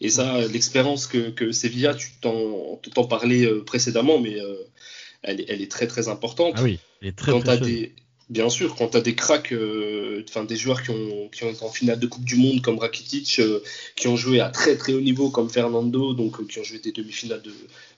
Et 0.00 0.08
ça, 0.08 0.46
l'expérience 0.48 1.06
que, 1.06 1.30
que 1.30 1.52
Sevilla, 1.52 1.94
tu 1.94 2.10
t'en 2.20 3.04
parlais 3.08 3.46
précédemment, 3.66 4.18
mais 4.18 4.38
elle, 5.22 5.44
elle, 5.48 5.62
est 5.62 5.70
très 5.70 5.86
très 5.86 6.08
importante. 6.08 6.54
Ah 6.56 6.62
oui, 6.62 6.78
elle 7.02 7.08
est 7.08 7.18
très 7.18 7.32
Quand 7.32 7.60
des, 7.60 7.94
Bien 8.28 8.48
sûr, 8.50 8.74
quand 8.74 8.88
tu 8.88 8.96
as 8.96 9.00
des 9.00 9.14
cracks, 9.14 9.52
euh, 9.52 10.24
enfin 10.28 10.42
des 10.42 10.56
joueurs 10.56 10.82
qui 10.82 10.90
ont, 10.90 11.28
qui 11.28 11.44
ont 11.44 11.50
été 11.50 11.62
en 11.62 11.70
finale 11.70 12.00
de 12.00 12.08
Coupe 12.08 12.24
du 12.24 12.34
Monde 12.34 12.60
comme 12.60 12.76
Rakitic, 12.80 13.38
euh, 13.38 13.60
qui 13.94 14.08
ont 14.08 14.16
joué 14.16 14.40
à 14.40 14.48
très 14.48 14.76
très 14.76 14.94
haut 14.94 15.00
niveau 15.00 15.30
comme 15.30 15.48
Fernando, 15.48 16.12
donc 16.12 16.40
euh, 16.40 16.44
qui 16.44 16.58
ont 16.58 16.64
joué 16.64 16.80
des 16.80 16.90
demi-finales 16.90 17.42
de, 17.42 17.52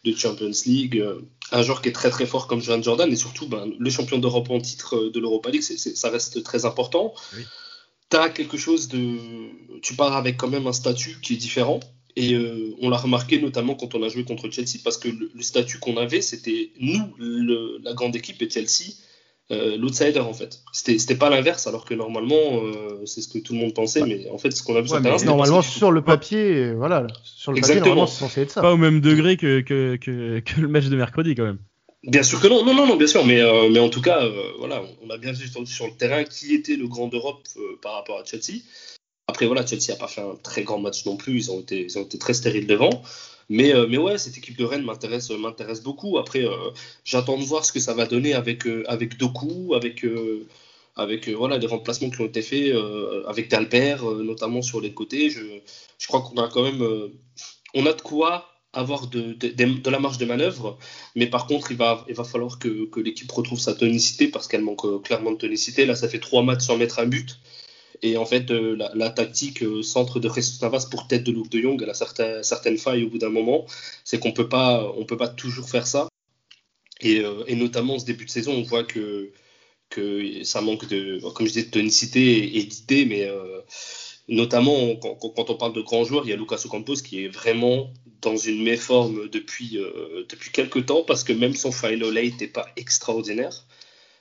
de, 0.04 0.14
Champions 0.14 0.50
League, 0.66 1.02
un 1.50 1.62
joueur 1.62 1.80
qui 1.80 1.88
est 1.88 1.92
très 1.92 2.10
très 2.10 2.26
fort 2.26 2.46
comme 2.46 2.60
Johan 2.60 2.82
Jordan, 2.82 3.10
et 3.10 3.16
surtout 3.16 3.48
ben, 3.48 3.72
le 3.78 3.90
champion 3.90 4.18
d'Europe 4.18 4.50
en 4.50 4.60
titre 4.60 5.08
de 5.08 5.18
l'Europa 5.18 5.48
League, 5.48 5.62
ça 5.62 6.10
reste 6.10 6.42
très 6.42 6.66
important. 6.66 7.14
Tu 8.10 8.16
as 8.18 8.28
quelque 8.28 8.58
chose 8.58 8.88
de. 8.88 9.16
Tu 9.80 9.94
pars 9.94 10.14
avec 10.14 10.36
quand 10.36 10.48
même 10.48 10.66
un 10.66 10.74
statut 10.74 11.16
qui 11.22 11.34
est 11.34 11.36
différent. 11.36 11.80
Et 12.16 12.36
on 12.80 12.90
l'a 12.90 12.96
remarqué 12.96 13.40
notamment 13.40 13.76
quand 13.76 13.94
on 13.94 14.02
a 14.02 14.08
joué 14.08 14.24
contre 14.24 14.50
Chelsea, 14.50 14.80
parce 14.82 14.98
que 14.98 15.08
le, 15.08 15.30
statut 15.40 15.78
qu'on 15.78 15.96
avait, 15.96 16.20
c'était 16.20 16.72
nous, 16.80 17.14
la 17.82 17.94
grande 17.94 18.16
équipe, 18.16 18.42
et 18.42 18.50
Chelsea 18.50 18.92
euh, 19.50 19.78
l'outsider 19.78 20.20
en 20.20 20.34
fait. 20.34 20.60
C'était 20.72 21.14
pas 21.14 21.30
l'inverse, 21.30 21.66
alors 21.66 21.86
que 21.86 21.94
normalement 21.94 22.36
euh, 22.36 23.02
c'est 23.06 23.22
ce 23.22 23.28
que 23.28 23.38
tout 23.38 23.54
le 23.54 23.60
monde 23.60 23.72
pensait, 23.72 24.02
mais 24.02 24.28
en 24.30 24.36
fait 24.36 24.50
ce 24.50 24.62
qu'on 24.62 24.76
a 24.76 24.82
vu 24.82 24.88
sur 24.88 25.00
terrain, 25.00 25.16
normalement 25.24 25.62
sur 25.62 25.90
le 25.90 26.02
papier, 26.02 26.72
voilà, 26.74 27.06
sur 27.24 27.52
le 27.52 27.60
papier 27.62 27.76
normalement 27.76 28.06
c'est 28.06 28.20
censé 28.20 28.42
être 28.42 28.50
ça. 28.50 28.60
Pas 28.60 28.74
au 28.74 28.76
même 28.76 29.00
degré 29.00 29.38
que, 29.38 29.60
que, 29.60 29.96
que, 29.96 30.40
que, 30.40 30.60
le 30.60 30.68
match 30.68 30.86
de 30.86 30.96
mercredi 30.96 31.34
quand 31.34 31.44
même. 31.44 31.58
Bien 32.02 32.22
sûr 32.22 32.40
que 32.40 32.46
non, 32.46 32.62
non, 32.62 32.74
non, 32.74 32.86
non 32.86 32.96
bien 32.96 33.06
sûr, 33.06 33.24
mais, 33.24 33.40
euh, 33.40 33.70
mais 33.70 33.78
en 33.80 33.88
tout 33.88 34.02
cas, 34.02 34.22
voilà, 34.58 34.82
on 35.02 35.08
a 35.08 35.16
bien 35.16 35.32
vu 35.32 35.48
sur, 35.48 35.66
sur, 35.66 35.86
le 35.86 35.92
terrain 35.92 36.24
qui 36.24 36.54
était 36.54 36.76
le 36.76 36.86
grand 36.86 37.08
d'Europe 37.08 37.48
par 37.80 37.94
rapport 37.94 38.20
à 38.20 38.24
Chelsea. 38.24 38.60
Après 39.28 39.46
voilà, 39.46 39.64
Chelsea 39.64 39.92
a 39.94 39.96
pas 39.96 40.08
fait 40.08 40.20
un 40.20 40.36
très 40.42 40.62
grand 40.62 40.78
match 40.78 41.06
non 41.06 41.16
plus, 41.16 41.36
ils 41.36 41.50
ont 41.50 41.60
été, 41.60 41.84
ils 41.84 41.98
ont 41.98 42.02
été 42.02 42.18
très 42.18 42.34
stériles 42.34 42.66
devant. 42.66 43.02
Mais, 43.48 43.74
euh, 43.74 43.86
mais 43.88 43.96
ouais, 43.96 44.18
cette 44.18 44.36
équipe 44.36 44.58
de 44.58 44.64
Rennes 44.64 44.84
m'intéresse, 44.84 45.30
m'intéresse 45.30 45.82
beaucoup. 45.82 46.18
Après, 46.18 46.44
euh, 46.44 46.70
j'attends 47.04 47.38
de 47.38 47.44
voir 47.44 47.64
ce 47.64 47.72
que 47.72 47.80
ça 47.80 47.94
va 47.94 48.06
donner 48.06 48.34
avec, 48.34 48.66
euh, 48.66 48.84
avec 48.88 49.16
Doku, 49.16 49.74
avec, 49.74 50.04
avec 50.96 51.28
voilà, 51.28 51.58
les 51.58 51.66
remplacements 51.66 52.10
qui 52.10 52.20
ont 52.20 52.26
été 52.26 52.42
faits, 52.42 52.74
avec 53.26 53.48
Dalbert, 53.48 54.04
notamment 54.04 54.62
sur 54.62 54.80
les 54.80 54.92
côtés. 54.92 55.30
Je, 55.30 55.40
je 55.98 56.06
crois 56.06 56.20
qu'on 56.22 56.36
a 56.42 56.48
quand 56.48 56.62
même 56.62 57.10
on 57.74 57.86
a 57.86 57.92
de 57.92 58.00
quoi 58.00 58.46
avoir 58.72 59.06
de, 59.08 59.32
de, 59.32 59.48
de, 59.48 59.90
la 59.90 59.98
marge 59.98 60.18
de 60.18 60.26
manœuvre, 60.26 60.78
mais 61.16 61.26
par 61.26 61.46
contre, 61.46 61.70
il 61.70 61.76
va, 61.76 62.04
il 62.08 62.14
va 62.14 62.24
falloir 62.24 62.58
que, 62.58 62.86
que 62.86 63.00
l'équipe 63.00 63.30
retrouve 63.32 63.58
sa 63.58 63.74
tonicité 63.74 64.28
parce 64.28 64.46
qu'elle 64.46 64.62
manque 64.62 65.02
clairement 65.02 65.32
de 65.32 65.38
tonicité. 65.38 65.86
Là, 65.86 65.94
ça 65.94 66.08
fait 66.08 66.18
trois 66.18 66.42
matchs 66.42 66.66
sans 66.66 66.76
mettre 66.76 66.98
un 66.98 67.06
but. 67.06 67.38
Et 68.02 68.16
en 68.16 68.24
fait, 68.24 68.50
euh, 68.50 68.76
la, 68.94 69.10
tactique 69.10 69.62
euh, 69.62 69.82
centre 69.82 70.20
de 70.20 70.28
Jesus 70.28 70.58
Navas 70.62 70.86
pour 70.90 71.06
tête 71.08 71.24
de 71.24 71.32
Luke 71.32 71.50
de 71.50 71.60
Jong, 71.60 71.80
elle 71.82 71.90
a 71.90 71.94
certaines, 71.94 72.78
failles 72.78 73.04
au 73.04 73.10
bout 73.10 73.18
d'un 73.18 73.30
moment. 73.30 73.66
C'est 74.04 74.18
qu'on 74.18 74.30
on 74.30 74.32
peut 74.32 74.48
pas 75.16 75.28
toujours 75.36 75.68
faire 75.68 75.86
ça. 75.86 76.08
Et, 77.00 77.20
euh, 77.20 77.44
et, 77.46 77.54
notamment 77.56 77.98
ce 77.98 78.04
début 78.06 78.24
de 78.24 78.30
saison, 78.30 78.52
on 78.52 78.62
voit 78.62 78.84
que, 78.84 79.32
ça 80.44 80.60
manque 80.60 80.86
de, 80.88 81.20
comme 81.34 81.46
je 81.46 81.52
disais, 81.52 81.66
de 81.66 81.70
tonicité 81.70 82.58
et, 82.58 82.64
d'idées, 82.64 83.04
mais 83.04 83.28
notamment 84.28 84.96
quand, 84.96 85.50
on 85.50 85.54
parle 85.54 85.72
de 85.72 85.80
grands 85.80 86.04
joueurs, 86.04 86.24
il 86.24 86.30
y 86.30 86.32
a 86.32 86.36
Lucas 86.36 86.62
Ocampos 86.66 86.96
qui 86.96 87.24
est 87.24 87.28
vraiment 87.28 87.92
dans 88.20 88.36
une 88.36 88.62
méforme 88.62 89.28
depuis, 89.28 89.78
depuis 90.28 90.50
quelques 90.52 90.86
temps, 90.86 91.02
parce 91.04 91.24
que 91.24 91.32
même 91.32 91.54
son 91.54 91.72
final 91.72 92.16
eight 92.18 92.32
n'était 92.32 92.48
pas 92.48 92.66
extraordinaire. 92.76 93.64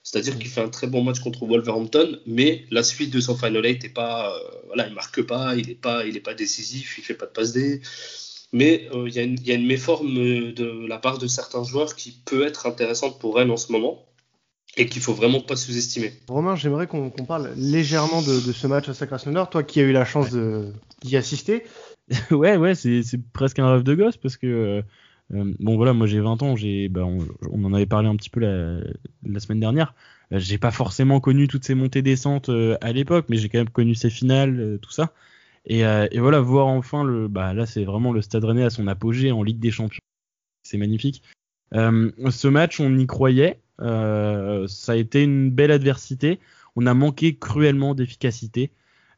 C'est-à-dire 0.08 0.40
qu'il 0.40 0.48
fait 0.48 0.62
un 0.62 0.70
très 0.70 0.88
bon 0.88 1.04
match 1.04 1.20
contre 1.20 1.46
Wolverhampton, 1.46 2.18
mais 2.26 2.64
la 2.72 2.82
suite 2.82 3.12
de 3.12 3.20
son 3.20 3.36
final 3.36 3.66
eight 3.66 3.84
est 3.84 3.90
pas, 3.90 4.34
euh, 4.34 4.40
voilà, 4.68 4.88
il 4.88 4.94
marque 4.94 5.22
pas, 5.22 5.58
il 5.58 5.68
n'est 5.68 5.76
pas, 5.76 6.06
il 6.06 6.16
est 6.16 6.22
pas 6.22 6.34
décisif, 6.34 6.98
il 6.98 7.04
fait 7.04 7.14
pas 7.14 7.26
de 7.26 7.32
passe 7.32 7.52
D. 7.52 7.82
Mais 8.54 8.88
euh, 8.94 9.10
il 9.10 9.14
y, 9.14 9.52
a 9.52 9.54
une 9.56 9.68
méforme 9.68 10.14
de 10.54 10.88
la 10.88 10.98
part 10.98 11.18
de 11.18 11.28
certains 11.28 11.66
joueurs 11.66 11.94
qui 11.94 12.22
peut 12.24 12.48
être 12.48 12.68
intéressante 12.68 13.20
pour 13.20 13.36
Rennes 13.36 13.52
en 13.52 13.58
ce 13.58 13.70
moment 13.74 14.06
et 14.78 14.86
qu'il 14.86 15.02
faut 15.02 15.14
vraiment 15.14 15.42
pas 15.42 15.58
sous-estimer. 15.58 16.14
Romain, 16.30 16.56
j'aimerais 16.56 16.88
qu'on 16.88 17.10
parle 17.10 17.52
légèrement 17.58 18.22
de, 18.22 18.40
ce 18.40 18.66
match 18.66 18.88
à 18.88 18.94
Sacré-Nord, 18.94 19.50
toi 19.50 19.64
qui 19.64 19.82
as 19.82 19.84
eu 19.84 19.92
la 19.92 20.06
chance 20.06 20.30
d'y 21.02 21.18
assister. 21.18 21.66
ouais, 22.32 22.56
ouais, 22.56 22.76
c'est 22.76 23.04
presque 23.34 23.60
un 23.60 23.74
rêve 23.74 23.84
de 23.84 23.94
gosse 23.94 24.16
parce 24.16 24.38
que 24.38 24.82
euh, 25.34 25.54
bon 25.60 25.76
voilà, 25.76 25.94
moi 25.94 26.08
j'ai 26.08 26.20
20 26.20 26.42
ans, 26.42 26.56
j'ai, 26.56 26.88
bah, 26.90 27.04
on, 27.06 27.64
en 27.66 27.74
avait 27.74 27.86
parlé 27.86 28.08
un 28.08 28.16
petit 28.16 28.30
peu 28.30 28.40
la, 28.40 29.40
semaine 29.40 29.60
dernière. 29.60 29.94
Euh, 30.32 30.40
j'ai 30.40 30.58
pas 30.58 30.72
forcément 30.72 31.20
connu 31.20 31.48
toutes 31.48 31.66
ces 31.66 31.76
montées 31.76 32.02
descentes 32.02 32.50
euh, 32.50 32.78
à 32.82 32.92
l'époque, 32.94 33.26
mais 33.30 33.38
j'ai 33.38 33.50
quand 33.50 33.60
même 33.60 33.70
connu 33.70 33.96
ces 33.96 34.10
finales, 34.10 34.80
tout 34.82 34.92
ça. 34.92 35.14
Et, 35.66 35.82
et, 35.82 36.20
voilà, 36.20 36.40
voir 36.40 36.68
enfin 36.68 37.04
le, 37.04 37.28
bah 37.28 37.54
là 37.54 37.66
c'est 37.66 37.84
vraiment 37.84 38.14
le 38.14 38.22
Stade 38.22 38.46
Rennais 38.46 38.64
à 38.64 38.70
son 38.70 38.88
apogée 38.88 39.34
en 39.34 39.44
Ligue 39.44 39.60
des 39.60 39.72
Champions. 39.72 40.00
C'est 40.64 40.78
magnifique. 40.78 41.24
ce 41.74 42.48
match, 42.48 42.80
on 42.80 42.98
y 42.98 43.06
croyait. 43.06 43.60
ça 43.80 44.92
a 44.92 44.96
été 44.96 45.24
une 45.24 45.52
belle 45.52 45.72
adversité. 45.72 46.40
On 46.78 46.86
a 46.86 46.94
manqué 46.94 47.36
cruellement 47.36 47.96
d'efficacité. 47.96 48.72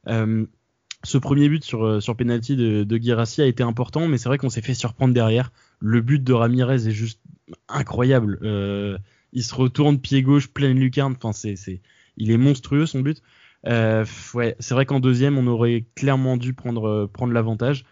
ce 0.08 1.18
premier 1.20 1.50
but 1.50 1.64
sur, 1.64 2.02
sur 2.02 2.16
penalty 2.18 2.56
de, 2.56 2.84
de 2.84 2.98
Guirassi 2.98 3.44
a 3.44 3.46
été 3.46 3.62
important, 3.62 4.08
mais 4.08 4.18
c'est 4.18 4.30
vrai 4.30 4.40
qu'on 4.40 4.50
s'est 4.50 4.64
fait 4.64 4.74
surprendre 4.74 5.14
derrière. 5.14 5.52
Le 5.80 6.02
but 6.02 6.24
de 6.24 6.34
Ramirez 6.34 6.88
est 6.88 6.92
juste 6.92 7.22
incroyable. 7.68 8.40
Euh, 8.44 8.98
il 9.34 9.44
se 9.44 9.56
retourne 9.56 10.00
pied 10.00 10.22
gauche, 10.22 10.48
pleine 10.48 10.78
lucarne. 10.78 11.16
Enfin, 11.18 11.34
c'est, 11.34 11.56
c'est, 11.56 11.82
il 12.18 12.32
est 12.32 12.38
monstrueux 12.38 12.86
son 12.86 13.02
but. 13.02 13.22
Euh, 13.68 14.06
ouais, 14.34 14.56
c'est 14.60 14.74
vrai 14.74 14.86
qu'en 14.86 15.00
deuxième, 15.00 15.38
on 15.38 15.48
aurait 15.48 15.86
clairement 15.96 16.38
dû 16.38 16.54
prendre, 16.54 16.88
euh, 16.88 17.08
prendre 17.12 17.34
l'avantage. 17.34 17.86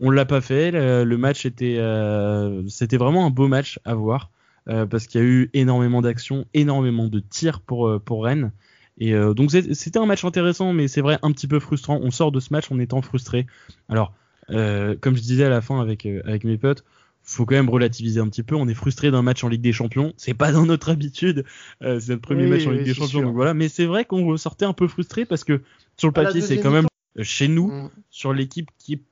On 0.00 0.10
l'a 0.10 0.24
pas 0.24 0.40
fait. 0.40 0.70
Le, 0.70 1.16
match 1.16 1.44
était, 1.44 1.76
euh, 1.78 2.66
c'était 2.68 2.96
vraiment 2.96 3.26
un 3.26 3.30
beau 3.30 3.48
match 3.48 3.78
à 3.84 3.94
voir 3.94 4.30
euh, 4.68 4.86
parce 4.86 5.06
qu'il 5.06 5.20
y 5.20 5.24
a 5.24 5.26
eu 5.26 5.50
énormément 5.52 6.00
d'actions, 6.00 6.46
énormément 6.54 7.08
de 7.08 7.20
tirs 7.20 7.60
pour, 7.60 7.86
euh, 7.86 7.98
pour 7.98 8.24
Rennes. 8.24 8.50
Et 9.02 9.14
donc 9.34 9.50
c'était 9.50 9.98
un 9.98 10.04
match 10.04 10.26
intéressant, 10.26 10.74
mais 10.74 10.86
c'est 10.86 11.00
vrai 11.00 11.18
un 11.22 11.32
petit 11.32 11.46
peu 11.46 11.58
frustrant. 11.58 11.98
On 12.02 12.10
sort 12.10 12.32
de 12.32 12.38
ce 12.38 12.52
match 12.52 12.70
en 12.70 12.78
étant 12.78 13.00
frustré. 13.00 13.46
Alors, 13.88 14.12
comme 14.48 15.16
je 15.16 15.22
disais 15.22 15.44
à 15.44 15.48
la 15.48 15.62
fin 15.62 15.80
avec, 15.80 16.04
avec 16.04 16.44
mes 16.44 16.58
potes, 16.58 16.84
faut 17.36 17.46
quand 17.46 17.54
même 17.54 17.70
relativiser 17.70 18.20
un 18.20 18.28
petit 18.28 18.42
peu. 18.42 18.54
On 18.54 18.68
est 18.68 18.74
frustré 18.74 19.10
d'un 19.10 19.22
match 19.22 19.44
en 19.44 19.48
Ligue 19.48 19.60
des 19.60 19.72
Champions. 19.72 20.12
C'est 20.16 20.34
pas 20.34 20.52
dans 20.52 20.66
notre 20.66 20.90
habitude. 20.90 21.44
Euh, 21.82 22.00
c'est 22.00 22.10
notre 22.10 22.22
premier 22.22 22.46
match 22.46 22.66
en 22.66 22.70
Ligue 22.70 22.84
des 22.84 22.94
Champions. 22.94 23.22
Donc 23.22 23.34
voilà. 23.34 23.54
Mais 23.54 23.68
c'est 23.68 23.86
vrai 23.86 24.04
qu'on 24.04 24.26
ressortait 24.26 24.64
un 24.64 24.72
peu 24.72 24.88
frustré 24.88 25.24
parce 25.24 25.44
que 25.44 25.60
sur 25.96 26.08
le 26.08 26.12
papier, 26.12 26.40
c'est 26.40 26.58
quand 26.58 26.70
même 26.70 26.86
euh, 27.18 27.22
chez 27.22 27.48
nous, 27.48 27.68
mm. 27.68 27.90
sur 28.10 28.32
l'équipe 28.32 28.68
qui 28.78 28.94
est 28.94 29.02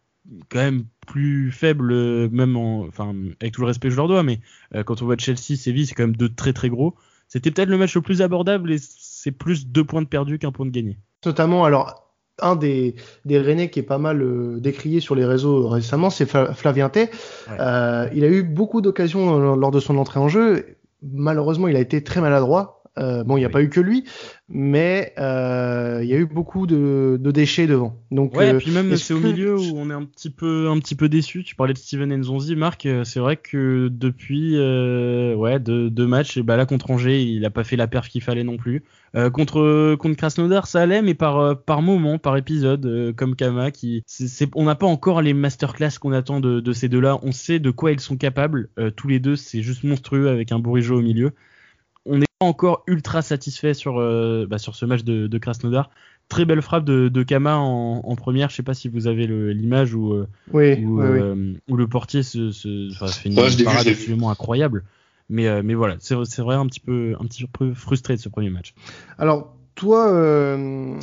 quand 0.49 0.59
même 0.59 0.85
plus 1.07 1.53
faible, 1.53 1.93
euh, 1.93 2.29
même 2.31 2.57
en, 2.57 2.87
enfin, 2.87 3.15
avec 3.41 3.55
tout 3.55 3.61
le 3.61 3.67
respect 3.67 3.89
que 3.89 3.93
je 3.93 3.97
leur 3.97 4.09
dois, 4.09 4.23
mais 4.23 4.41
quand 4.85 5.01
on 5.01 5.07
voit 5.07 5.17
Chelsea, 5.17 5.57
Séville, 5.57 5.87
c'est 5.87 5.95
quand 5.95 6.03
même 6.03 6.17
deux 6.17 6.29
très 6.29 6.53
très 6.53 6.69
gros. 6.69 6.95
C'était 7.29 7.51
peut-être 7.51 7.69
le 7.69 7.79
match 7.79 7.95
le 7.95 8.03
plus 8.03 8.23
abordable 8.23 8.73
et 8.73 8.79
c'est 8.79 9.33
plus 9.33 9.67
deux 9.67 9.85
points 9.85 10.03
de 10.03 10.07
perdu 10.07 10.39
qu'un 10.39 10.53
point 10.53 10.67
de 10.67 10.71
gagné. 10.71 10.99
Notamment, 11.25 11.65
alors 11.65 12.08
un 12.41 12.57
des, 12.57 12.95
des 13.25 13.39
Rennais 13.39 13.71
qui 13.71 13.81
est 13.81 13.85
pas 13.85 13.99
mal 13.99 14.23
euh, 14.23 14.59
décrié 14.61 15.01
sur 15.01 15.15
les 15.15 15.25
réseaux 15.25 15.69
récemment, 15.69 16.11
c'est 16.11 16.27
Flavien 16.27 16.89
Tay. 16.89 17.11
Euh, 17.59 18.09
il 18.15 18.25
a 18.25 18.29
eu 18.29 18.43
beaucoup 18.43 18.81
d'occasions 18.81 19.57
lors 19.57 19.71
de 19.71 19.81
son 19.81 19.97
entrée 19.99 20.21
en 20.21 20.29
jeu. 20.29 20.77
Malheureusement, 21.03 21.69
il 21.69 21.77
a 21.77 21.81
été 21.81 22.03
très 22.03 22.21
maladroit. 22.21 22.78
Euh, 22.99 23.23
bon, 23.25 23.37
il 23.37 23.41
n'y 23.41 23.47
a 23.47 23.51
pas 23.51 23.63
eu 23.63 23.69
que 23.69 23.81
lui, 23.81 24.05
mais 24.49 25.13
euh, 25.19 26.01
il 26.03 26.09
y 26.09 26.15
a 26.15 26.17
eu 26.17 26.27
beaucoup 26.27 26.67
de, 26.67 27.17
de 27.21 27.31
déchets 27.31 27.67
devant. 27.67 27.97
Donc, 28.11 28.35
ouais, 28.37 28.49
et 28.49 28.55
euh, 28.55 28.59
puis 28.59 28.71
même 28.71 28.97
c'est 28.97 29.15
au 29.15 29.21
milieu 29.21 29.57
où 29.57 29.77
on 29.77 29.91
est 29.91 29.95
un 29.95 30.05
petit 30.05 30.31
peu 30.31 30.69
un 30.69 30.79
petit 30.79 30.95
peu 30.95 31.09
déçu. 31.09 31.45
Tu 31.45 31.55
parlais 31.55 31.75
de 31.75 31.79
Steven 31.79 32.15
Nzonzi, 32.17 32.57
Marc. 32.57 32.89
C'est 33.05 33.21
vrai 33.21 33.37
que 33.37 33.89
depuis 33.91 34.59
ouais 34.59 35.59
deux, 35.61 35.91
deux 35.91 36.07
matchs, 36.07 36.39
bah 36.41 36.57
là 36.57 36.67
contre 36.67 36.91
Angers, 36.91 37.23
il 37.23 37.45
a 37.45 37.51
pas 37.51 37.65
fait 37.65 37.77
la 37.77 37.87
perf 37.87 38.09
qu'il 38.09 38.23
fallait 38.23 38.45
non 38.45 38.57
plus. 38.57 38.83
Contre 39.33 39.95
contre 39.97 40.17
Krasnodar, 40.17 40.67
ça 40.67 40.81
allait, 40.81 41.03
mais 41.03 41.15
par 41.15 41.59
par 41.63 41.83
moment, 41.83 42.19
par 42.19 42.37
épisode, 42.37 43.15
comme 43.17 43.37
Kama, 43.37 43.71
qui 43.71 44.05
on 44.55 44.65
n'a 44.65 44.75
pas 44.75 44.87
encore 44.87 45.23
les 45.23 45.35
masterclass 45.35 45.99
qu'on 46.01 46.13
attend 46.13 46.41
de, 46.41 46.61
de 46.61 46.73
ces 46.73 46.89
deux-là. 46.89 47.19
On 47.23 47.33
sait 47.33 47.59
de 47.59 47.71
quoi 47.71 47.93
ils 47.93 48.01
sont 48.01 48.17
capables. 48.17 48.71
tous 48.97 49.09
les 49.09 49.21
deux, 49.21 49.37
c'est 49.37 49.63
juste 49.63 49.85
monstrueux 49.85 50.29
avec 50.29 50.53
un 50.53 50.59
Bourigeau 50.59 50.99
au 50.99 51.03
milieu 51.03 51.33
on 52.09 52.19
n'est 52.19 52.27
pas 52.39 52.47
encore 52.47 52.83
ultra 52.87 53.23
satisfait 53.23 53.75
sur, 53.75 53.99
euh, 53.99 54.47
bah, 54.49 54.59
sur 54.59 54.75
ce 54.75 54.85
match 54.85 55.05
de, 55.05 55.27
de, 55.27 55.39
Krasnodar. 55.39 55.91
Très 56.29 56.45
belle 56.45 56.63
frappe 56.63 56.85
de, 56.85 57.09
de 57.09 57.23
Kama 57.23 57.57
en, 57.57 58.03
en, 58.05 58.17
première. 58.17 58.51
Je 58.51 58.57
sais 58.57 58.63
pas 58.63 58.75
si 58.75 58.89
vous 58.89 59.07
avez 59.07 59.27
l'image 59.27 59.95
où, 59.95 60.13
euh, 60.13 60.29
oui, 60.53 60.85
où, 60.85 61.01
oui, 61.01 61.07
euh, 61.07 61.55
où, 61.69 61.77
le 61.77 61.87
portier 61.87 62.23
se, 62.23 62.51
se 62.51 62.91
fait 63.07 63.31
une 63.31 63.35
parade 63.35 63.89
absolument 63.89 64.31
incroyable. 64.31 64.85
Mais, 65.31 65.63
mais 65.63 65.75
voilà, 65.75 65.97
c'est 66.01 66.39
vrai 66.39 66.57
un 66.57 66.67
petit 66.67 66.81
peu 66.81 67.15
un 67.21 67.25
petit 67.27 67.47
peu 67.47 67.75
frustré 67.75 68.17
de 68.17 68.21
ce 68.21 68.31
premier 68.31 68.49
match. 68.49 68.75
Alors 69.19 69.55
toi, 69.79 70.13
euh, 70.13 70.95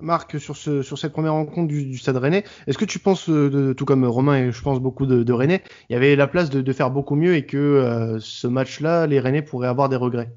Marc, 0.00 0.38
sur, 0.38 0.56
ce, 0.56 0.82
sur 0.82 0.96
cette 0.98 1.12
première 1.12 1.32
rencontre 1.32 1.66
du, 1.66 1.98
Stade 1.98 2.16
Rennais, 2.16 2.44
est-ce 2.68 2.78
que 2.78 2.84
tu 2.84 3.00
penses, 3.00 3.24
tout 3.24 3.84
comme 3.84 4.04
Romain 4.04 4.36
et 4.36 4.52
je 4.52 4.62
pense 4.62 4.78
beaucoup 4.78 5.04
de, 5.04 5.24
de 5.24 5.32
Rennais, 5.32 5.62
il 5.88 5.94
y 5.94 5.96
avait 5.96 6.14
la 6.14 6.28
place 6.28 6.48
de, 6.48 6.72
faire 6.72 6.92
beaucoup 6.92 7.16
mieux 7.16 7.34
et 7.34 7.44
que 7.44 7.56
euh, 7.56 8.18
ce 8.20 8.46
match-là, 8.46 9.08
les 9.08 9.18
Rennais 9.18 9.42
pourraient 9.42 9.66
avoir 9.66 9.88
des 9.88 9.96
regrets? 9.96 10.30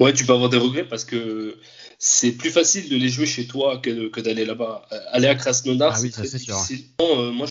Ouais, 0.00 0.12
tu 0.12 0.24
peux 0.24 0.32
avoir 0.32 0.48
des 0.48 0.58
regrets 0.58 0.86
parce 0.86 1.04
que 1.04 1.56
c'est 1.98 2.32
plus 2.32 2.50
facile 2.50 2.88
de 2.88 2.96
les 2.96 3.08
jouer 3.08 3.26
chez 3.26 3.46
toi 3.46 3.78
que, 3.78 4.20
d'aller 4.20 4.44
là-bas. 4.44 4.88
Aller 5.10 5.26
à 5.26 5.34
Krasnodar, 5.34 5.94
ah 5.96 6.00
oui, 6.00 6.12
c'est 6.14 6.22
difficile. 6.22 6.84
moi, 6.98 7.48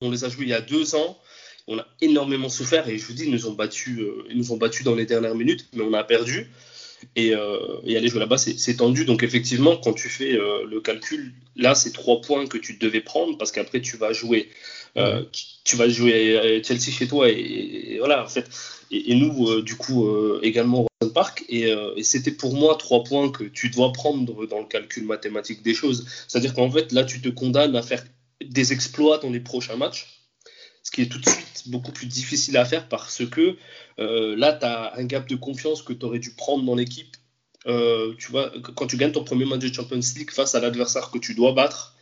on 0.00 0.10
les 0.10 0.24
a 0.24 0.28
joués 0.28 0.44
il 0.44 0.50
y 0.50 0.54
a 0.54 0.60
deux 0.60 0.94
ans. 0.94 1.18
On 1.66 1.78
a 1.78 1.86
énormément 2.00 2.48
souffert 2.48 2.88
et 2.88 2.96
je 2.96 3.04
vous 3.04 3.12
dis, 3.12 3.24
ils 3.24 3.30
nous 3.30 3.46
ont 3.46 3.52
battus, 3.52 4.00
ils 4.30 4.38
nous 4.38 4.52
ont 4.52 4.56
battus 4.56 4.84
dans 4.84 4.94
les 4.94 5.04
dernières 5.04 5.34
minutes, 5.34 5.66
mais 5.74 5.82
on 5.82 5.92
a 5.92 6.02
perdu. 6.04 6.50
Et, 7.14 7.34
euh, 7.34 7.58
et, 7.84 7.96
aller 7.96 8.08
jouer 8.08 8.20
là-bas, 8.20 8.38
c'est 8.38 8.76
tendu. 8.76 9.04
Donc 9.04 9.22
effectivement, 9.22 9.76
quand 9.76 9.92
tu 9.92 10.08
fais 10.08 10.34
euh, 10.34 10.64
le 10.66 10.80
calcul, 10.80 11.32
là, 11.56 11.74
c'est 11.74 11.92
trois 11.92 12.20
points 12.20 12.46
que 12.46 12.58
tu 12.58 12.74
devais 12.74 13.00
prendre 13.00 13.36
parce 13.38 13.52
qu'après, 13.52 13.80
tu 13.80 13.96
vas 13.96 14.12
jouer, 14.12 14.48
euh, 14.96 15.24
tu 15.64 15.76
vas 15.76 15.88
jouer 15.88 16.62
Chelsea 16.64 16.90
chez 16.90 17.06
toi 17.06 17.28
et, 17.28 17.96
voilà, 17.98 18.24
en 18.24 18.28
fait. 18.28 18.48
Et, 18.90 19.14
nous, 19.14 19.60
du 19.62 19.76
coup, 19.76 20.08
également 20.42 20.87
Park. 21.18 21.44
Et, 21.48 21.74
c'était 22.02 22.30
pour 22.30 22.54
moi 22.54 22.76
trois 22.76 23.02
points 23.02 23.30
que 23.30 23.44
tu 23.44 23.70
dois 23.70 23.92
prendre 23.92 24.46
dans 24.46 24.60
le 24.60 24.66
calcul 24.66 25.04
mathématique 25.04 25.62
des 25.62 25.74
choses. 25.74 26.06
C'est-à-dire 26.28 26.54
qu'en 26.54 26.70
fait, 26.70 26.92
là, 26.92 27.02
tu 27.04 27.20
te 27.20 27.28
condamnes 27.28 27.76
à 27.76 27.82
faire 27.82 28.04
des 28.44 28.72
exploits 28.72 29.18
dans 29.18 29.30
les 29.30 29.40
prochains 29.40 29.76
matchs 29.76 30.18
ce 30.88 30.90
qui 30.90 31.02
est 31.02 31.08
tout 31.08 31.18
de 31.18 31.28
suite 31.28 31.64
beaucoup 31.66 31.92
plus 31.92 32.06
difficile 32.06 32.56
à 32.56 32.64
faire 32.64 32.88
parce 32.88 33.26
que 33.26 33.56
euh, 33.98 34.36
là, 34.36 34.54
tu 34.54 34.64
as 34.64 34.96
un 34.96 35.04
gap 35.04 35.28
de 35.28 35.36
confiance 35.36 35.82
que 35.82 35.92
tu 35.92 36.06
aurais 36.06 36.18
dû 36.18 36.30
prendre 36.30 36.64
dans 36.64 36.74
l'équipe. 36.74 37.16
Euh, 37.66 38.14
tu 38.18 38.30
vois, 38.30 38.50
quand 38.74 38.86
tu 38.86 38.96
gagnes 38.96 39.12
ton 39.12 39.24
premier 39.24 39.44
match 39.44 39.60
de 39.60 39.72
Champions 39.72 40.00
League 40.16 40.30
face 40.30 40.54
à 40.54 40.60
l'adversaire 40.60 41.10
que 41.10 41.18
tu 41.18 41.34
dois 41.34 41.52
battre, 41.52 41.94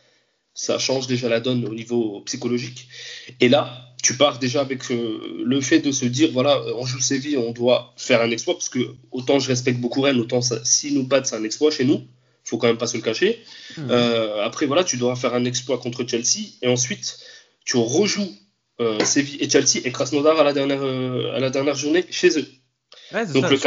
ça 0.57 0.77
change 0.77 1.07
déjà 1.07 1.29
la 1.29 1.39
donne 1.39 1.65
au 1.65 1.73
niveau 1.73 2.21
psychologique. 2.25 2.89
Et 3.39 3.47
là, 3.47 3.93
tu 4.03 4.17
pars 4.17 4.39
déjà 4.39 4.59
avec 4.59 4.91
euh, 4.91 5.41
le 5.45 5.61
fait 5.61 5.79
de 5.79 5.93
se 5.93 6.03
dire 6.05 6.31
voilà, 6.33 6.61
on 6.75 6.85
joue 6.85 6.99
Séville, 6.99 7.37
on 7.37 7.51
doit 7.51 7.93
faire 7.95 8.21
un 8.21 8.31
exploit 8.31 8.55
parce 8.55 8.67
que 8.67 8.79
autant 9.11 9.39
je 9.39 9.47
respecte 9.47 9.79
beaucoup 9.79 10.01
Rennes, 10.01 10.19
autant 10.19 10.41
si 10.41 10.91
nous 10.91 11.03
battent, 11.03 11.27
c'est 11.27 11.35
un 11.37 11.45
exploit 11.45 11.71
chez 11.71 11.85
nous. 11.85 12.01
Il 12.45 12.49
faut 12.49 12.57
quand 12.57 12.67
même 12.67 12.77
pas 12.77 12.87
se 12.87 12.97
le 12.97 13.03
cacher. 13.03 13.41
Mmh. 13.77 13.91
après, 14.43 14.65
voilà, 14.65 14.83
tu 14.83 14.97
dois 14.97 15.15
faire 15.15 15.33
un 15.33 15.45
exploit 15.45 15.77
contre 15.77 16.05
Chelsea 16.07 16.57
et 16.61 16.67
ensuite 16.67 17.19
tu 17.65 17.77
rejoues 17.77 18.31
euh, 18.79 19.03
Séville 19.03 19.37
et 19.41 19.49
Chelsea 19.49 19.81
et 19.85 19.91
Krasnodar 19.91 20.39
à 20.39 20.43
la 20.43 20.53
dernière, 20.53 20.83
euh, 20.83 21.35
à 21.35 21.39
la 21.39 21.49
dernière 21.49 21.75
journée 21.75 22.05
chez 22.11 22.39
eux. 22.39 22.47
Donc 23.33 23.49
le, 23.49 23.57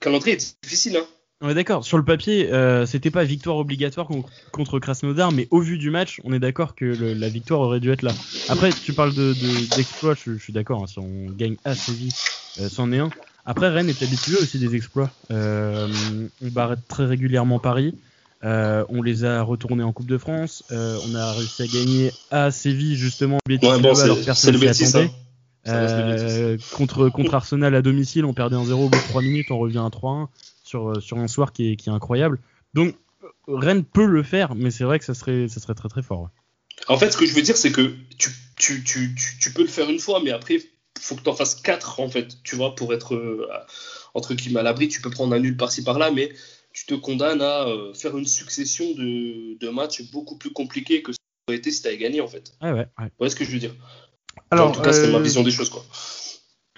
calendrier 0.00 0.36
est 0.36 0.56
difficile. 0.62 0.96
Hein. 0.96 1.06
On 1.42 1.48
est 1.48 1.54
d'accord. 1.54 1.84
Sur 1.84 1.96
le 1.96 2.04
papier, 2.04 2.52
euh, 2.52 2.84
c'était 2.84 3.10
pas 3.10 3.24
victoire 3.24 3.56
obligatoire 3.56 4.08
contre 4.52 4.78
Krasnodar, 4.78 5.32
mais 5.32 5.48
au 5.50 5.60
vu 5.60 5.78
du 5.78 5.90
match, 5.90 6.20
on 6.24 6.32
est 6.32 6.38
d'accord 6.38 6.74
que 6.74 6.84
la 6.84 7.28
victoire 7.28 7.60
aurait 7.60 7.80
dû 7.80 7.90
être 7.90 8.02
là. 8.02 8.12
Après, 8.48 8.70
tu 8.70 8.92
parles 8.92 9.14
d'exploits, 9.14 10.14
de, 10.14 10.18
je, 10.34 10.38
suis 10.38 10.52
d'accord. 10.52 10.82
Hein, 10.82 10.86
si 10.86 10.98
on 10.98 11.30
gagne 11.30 11.56
à 11.64 11.74
Séville, 11.74 12.12
c'en 12.68 12.92
est 12.92 12.98
un. 12.98 13.10
Après, 13.46 13.68
Rennes 13.68 13.88
est 13.88 14.02
habitué 14.02 14.36
aussi 14.36 14.58
des 14.58 14.74
exploits. 14.74 15.10
on 15.30 16.28
barre 16.42 16.74
très 16.88 17.06
régulièrement 17.06 17.58
Paris. 17.58 17.94
Euh, 18.42 18.84
on 18.88 19.02
les 19.02 19.24
a 19.24 19.42
retournés 19.42 19.82
en 19.82 19.92
Coupe 19.92 20.06
de 20.06 20.16
France. 20.16 20.64
Euh, 20.70 20.98
on 21.06 21.14
a 21.14 21.32
réussi 21.32 21.62
à 21.62 21.66
gagner 21.66 22.12
à 22.30 22.50
Séville 22.50 22.96
justement. 22.96 23.38
Ouais, 23.48 23.58
bon, 23.58 23.94
c'est 23.94 24.52
le 24.52 24.58
Bétis, 24.58 24.92
euh, 25.68 26.56
contre, 26.72 27.10
contre 27.10 27.34
Arsenal 27.34 27.74
à 27.74 27.82
domicile, 27.82 28.24
on 28.24 28.32
perdait 28.32 28.56
en 28.56 28.64
0 28.64 28.86
au 28.86 28.88
bout 28.88 28.96
de 28.96 29.02
3 29.02 29.20
minutes, 29.20 29.50
on 29.50 29.58
revient 29.58 29.82
à 29.84 29.90
3-1 29.90 30.28
sur, 30.70 31.02
sur 31.02 31.18
un 31.18 31.28
soir 31.28 31.52
qui 31.52 31.72
est, 31.72 31.76
qui 31.76 31.88
est 31.88 31.92
incroyable. 31.92 32.38
Donc 32.74 32.96
Rennes 33.48 33.84
peut 33.84 34.06
le 34.06 34.22
faire, 34.22 34.54
mais 34.54 34.70
c'est 34.70 34.84
vrai 34.84 34.98
que 34.98 35.04
ça 35.04 35.14
serait, 35.14 35.48
ça 35.48 35.60
serait 35.60 35.74
très 35.74 35.88
très 35.88 36.02
fort. 36.02 36.30
En 36.88 36.96
fait, 36.96 37.10
ce 37.10 37.16
que 37.16 37.26
je 37.26 37.34
veux 37.34 37.42
dire, 37.42 37.56
c'est 37.56 37.72
que 37.72 37.94
tu, 38.18 38.30
tu, 38.56 38.82
tu, 38.84 39.14
tu, 39.40 39.52
peux 39.52 39.62
le 39.62 39.68
faire 39.68 39.90
une 39.90 39.98
fois, 39.98 40.20
mais 40.22 40.30
après, 40.30 40.54
il 40.54 41.02
faut 41.02 41.14
que 41.14 41.22
tu 41.22 41.28
en 41.28 41.34
fasses 41.34 41.56
4 41.56 42.00
en 42.00 42.08
fait, 42.08 42.42
tu 42.42 42.56
vois, 42.56 42.74
pour 42.74 42.94
être 42.94 43.48
entre 44.14 44.34
guillemets 44.34 44.60
à 44.60 44.62
l'abri. 44.62 44.88
Tu 44.88 45.00
peux 45.00 45.10
prendre 45.10 45.34
un 45.34 45.38
nul 45.38 45.56
par-ci 45.56 45.82
par-là, 45.82 46.10
mais 46.10 46.32
tu 46.72 46.86
te 46.86 46.94
condamnes 46.94 47.42
à 47.42 47.66
euh, 47.66 47.92
faire 47.94 48.16
une 48.16 48.26
succession 48.26 48.84
de, 48.94 49.68
matchs 49.70 50.10
beaucoup 50.10 50.36
plus 50.36 50.50
compliqués 50.50 51.02
que 51.02 51.12
ça 51.12 51.18
aurait 51.48 51.58
été 51.58 51.70
si 51.70 51.82
tu 51.82 51.88
avais 51.88 51.98
gagné 51.98 52.20
en 52.20 52.28
fait. 52.28 52.52
Ouais, 52.62 52.72
ouais, 52.72 52.86
ouais. 53.18 53.28
ce 53.28 53.36
que 53.36 53.44
je 53.44 53.50
veux 53.50 53.58
dire? 53.58 53.74
Alors, 54.50 54.68
en 54.68 54.72
tout 54.72 54.80
cas, 54.80 54.92
c'est 54.92 55.10
ma 55.10 55.18
euh, 55.18 55.22
vision 55.22 55.42
des 55.42 55.50
choses 55.50 55.68
quoi. 55.68 55.84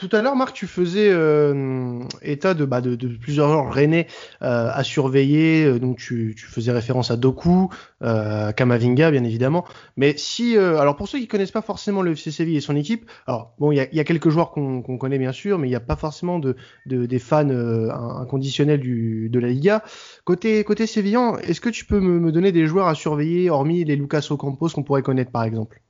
Tout 0.03 0.17
à 0.17 0.21
l'heure, 0.21 0.35
Marc, 0.35 0.53
tu 0.53 0.67
faisais 0.67 1.11
euh, 1.13 2.01
état 2.23 2.55
de, 2.55 2.65
bah, 2.65 2.81
de, 2.81 2.97
de, 2.97 3.07
plusieurs 3.07 3.49
joueurs 3.49 3.73
rennais 3.73 4.09
euh, 4.43 4.69
à 4.69 4.83
surveiller. 4.83 5.65
Euh, 5.65 5.79
donc, 5.79 5.99
tu, 5.99 6.35
faisais 6.37 6.73
référence 6.73 7.13
à 7.13 7.17
Doku, 7.17 7.69
euh, 8.03 8.51
Kamavinga, 8.51 9.13
bien 9.13 9.23
évidemment. 9.23 9.65
Mais 9.97 10.17
si, 10.17 10.57
alors 10.57 10.97
pour 10.97 11.07
ceux 11.07 11.21
qui 11.21 11.29
connaissent 11.29 11.53
pas 11.53 11.63
forcément 11.63 12.03
le 12.03 12.13
FC 12.13 12.33
Séville 12.33 12.57
et 12.57 12.61
son 12.61 12.75
équipe, 12.75 13.09
alors 13.29 13.55
bon, 13.61 13.71
il 13.71 13.77
y 13.77 14.01
a, 14.01 14.05
quelques 14.05 14.29
joueurs 14.29 14.51
qu'on 14.51 14.83
connaît 14.99 15.19
bien 15.19 15.31
sûr, 15.31 15.61
mais 15.61 15.69
il 15.69 15.71
n'y 15.71 15.77
a 15.77 15.81
pas 15.81 15.95
forcément 15.95 16.41
de, 16.41 16.57
de 16.87 17.07
des 17.07 17.21
fans 17.21 17.49
inconditionnels 17.49 18.81
de 18.81 19.39
la 19.39 19.49
Liga. 19.49 19.85
Côté 20.25 20.65
côté 20.65 20.89
sévillan, 20.89 21.37
est-ce 21.37 21.61
que 21.61 21.71
tu 21.71 21.85
peux 21.85 22.01
me, 22.01 22.19
me, 22.19 22.33
donner 22.33 22.51
des 22.51 22.67
joueurs 22.67 22.89
à 22.89 22.97
surveiller, 22.97 23.51
hormis 23.51 23.85
les 23.85 23.95
Lucas 23.95 24.27
Ocampos 24.31 24.71
qu'on 24.71 24.83
pourrait 24.83 25.03
connaître 25.03 25.31
par 25.31 25.45
exemple? 25.45 25.81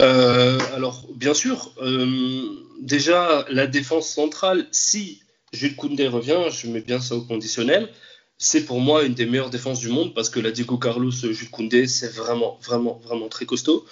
Euh, 0.00 0.58
alors, 0.74 1.06
bien 1.14 1.34
sûr, 1.34 1.72
euh, 1.82 2.48
déjà, 2.80 3.44
la 3.48 3.66
défense 3.66 4.08
centrale, 4.08 4.66
si 4.70 5.22
Jules 5.52 5.76
Koundé 5.76 6.08
revient, 6.08 6.40
je 6.50 6.66
mets 6.68 6.80
bien 6.80 7.00
ça 7.00 7.14
au 7.14 7.22
conditionnel, 7.22 7.88
c'est 8.38 8.64
pour 8.64 8.80
moi 8.80 9.04
une 9.04 9.14
des 9.14 9.26
meilleures 9.26 9.50
défenses 9.50 9.78
du 9.78 9.88
monde 9.88 10.12
parce 10.14 10.28
que 10.28 10.40
la 10.40 10.50
Diego 10.50 10.76
Carlos, 10.78 11.10
Jules 11.12 11.50
Koundé, 11.50 11.86
c'est 11.86 12.12
vraiment, 12.12 12.58
vraiment, 12.62 13.00
vraiment 13.04 13.28
très 13.28 13.46
costaud. 13.46 13.84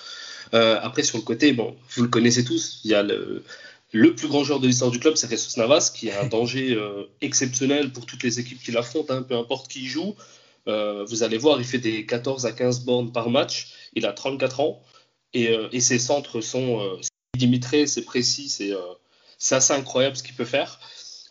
Euh, 0.55 0.79
après, 0.83 1.03
sur 1.03 1.19
le 1.19 1.23
côté, 1.23 1.53
bon, 1.53 1.77
vous 1.91 2.03
le 2.03 2.09
connaissez 2.09 2.45
tous, 2.45 2.81
il 2.85 2.91
y 2.91 2.95
a 2.95 3.03
le, 3.03 3.45
plus 3.93 4.29
grand 4.29 4.43
joueur 4.43 4.59
de 4.59 4.67
l'histoire 4.67 4.91
du 4.91 4.99
club, 4.99 5.15
c'est 5.17 5.31
Jesus 5.31 5.59
Navas, 5.59 5.93
qui 5.95 6.09
est 6.09 6.17
un 6.17 6.27
danger 6.27 6.77
exceptionnel 7.21 7.93
pour 7.93 8.07
toutes 8.07 8.23
les 8.23 8.41
équipes 8.41 8.61
qui 8.63 8.73
l'affrontent, 8.73 9.15
hein, 9.15 9.23
peu 9.23 9.37
importe 9.37 9.69
qui 9.69 9.87
joue. 9.87 10.15
vous 10.67 11.23
allez 11.23 11.39
voir, 11.39 11.61
il 11.61 11.67
fait 11.67 11.79
des 11.79 12.05
14 12.07 12.47
à 12.47 12.53
15 12.53 12.81
bornes 12.81 13.13
par 13.13 13.31
match. 13.31 13.69
Il 13.95 14.07
a 14.07 14.13
34 14.13 14.61
ans. 14.61 14.83
Euh, 15.37 15.69
et, 15.73 15.81
ses 15.81 15.99
centres 15.99 16.41
sont 16.41 16.81
euh, 16.81 17.01
c'est 17.87 18.05
précis, 18.05 18.49
c'est 18.49 18.73
euh, 18.73 18.79
assez 19.51 19.73
incroyable 19.73 20.17
ce 20.17 20.23
qu'il 20.23 20.35
peut 20.35 20.45
faire. 20.45 20.79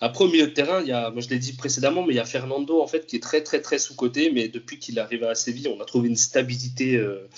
Après, 0.04 0.26
au 0.26 0.28
milieu 0.28 0.48
de 0.48 0.52
terrain, 0.52 0.82
il 0.82 0.88
y 0.88 0.92
a, 0.92 1.12
moi 1.12 1.22
je 1.22 1.30
l'ai 1.30 1.38
dit 1.38 1.54
précédemment, 1.54 2.04
mais 2.04 2.14
il 2.14 2.18
y 2.18 2.20
a 2.20 2.26
Fernando 2.26 2.82
en 2.82 2.88
fait 2.88 3.06
qui 3.06 3.18
est 3.18 3.20
très 3.20 3.44
très 3.44 3.62
très 3.62 3.78
sous-côté, 3.78 4.32
mais 4.32 4.48
depuis 4.48 4.80
qu'il 4.80 4.98
est 4.98 5.02
arrivé 5.02 5.28
à 5.28 5.36
Séville, 5.36 5.68
on 5.68 5.80
a 5.80 5.86
trouvé 5.86 6.10
une 6.10 6.16
stabilité 6.16 6.96
euh, 6.96 7.30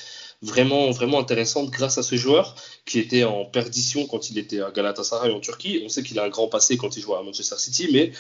vraiment 0.41 0.89
vraiment 0.91 1.19
intéressante 1.19 1.69
grâce 1.71 1.97
à 1.97 2.03
ce 2.03 2.15
joueur 2.15 2.55
qui 2.85 2.99
était 2.99 3.25
en 3.25 3.43
perdition 3.43 4.07
quand 4.07 4.29
il 4.29 4.37
était 4.37 4.61
à 4.61 4.71
Galatasaray 4.71 5.31
en 5.31 5.41
Turquie. 5.41 5.81
On 5.83 5.89
sait 5.89 6.03
qu'il 6.03 6.17
a 6.19 6.23
un 6.23 6.29
grand 6.29 6.47
passé 6.47 6.77
quand 6.77 6.95
il 6.95 7.01
jouait 7.01 7.17
à 7.17 7.21
Manchester 7.21 7.57
City, 7.57 7.89
mais 7.91 8.13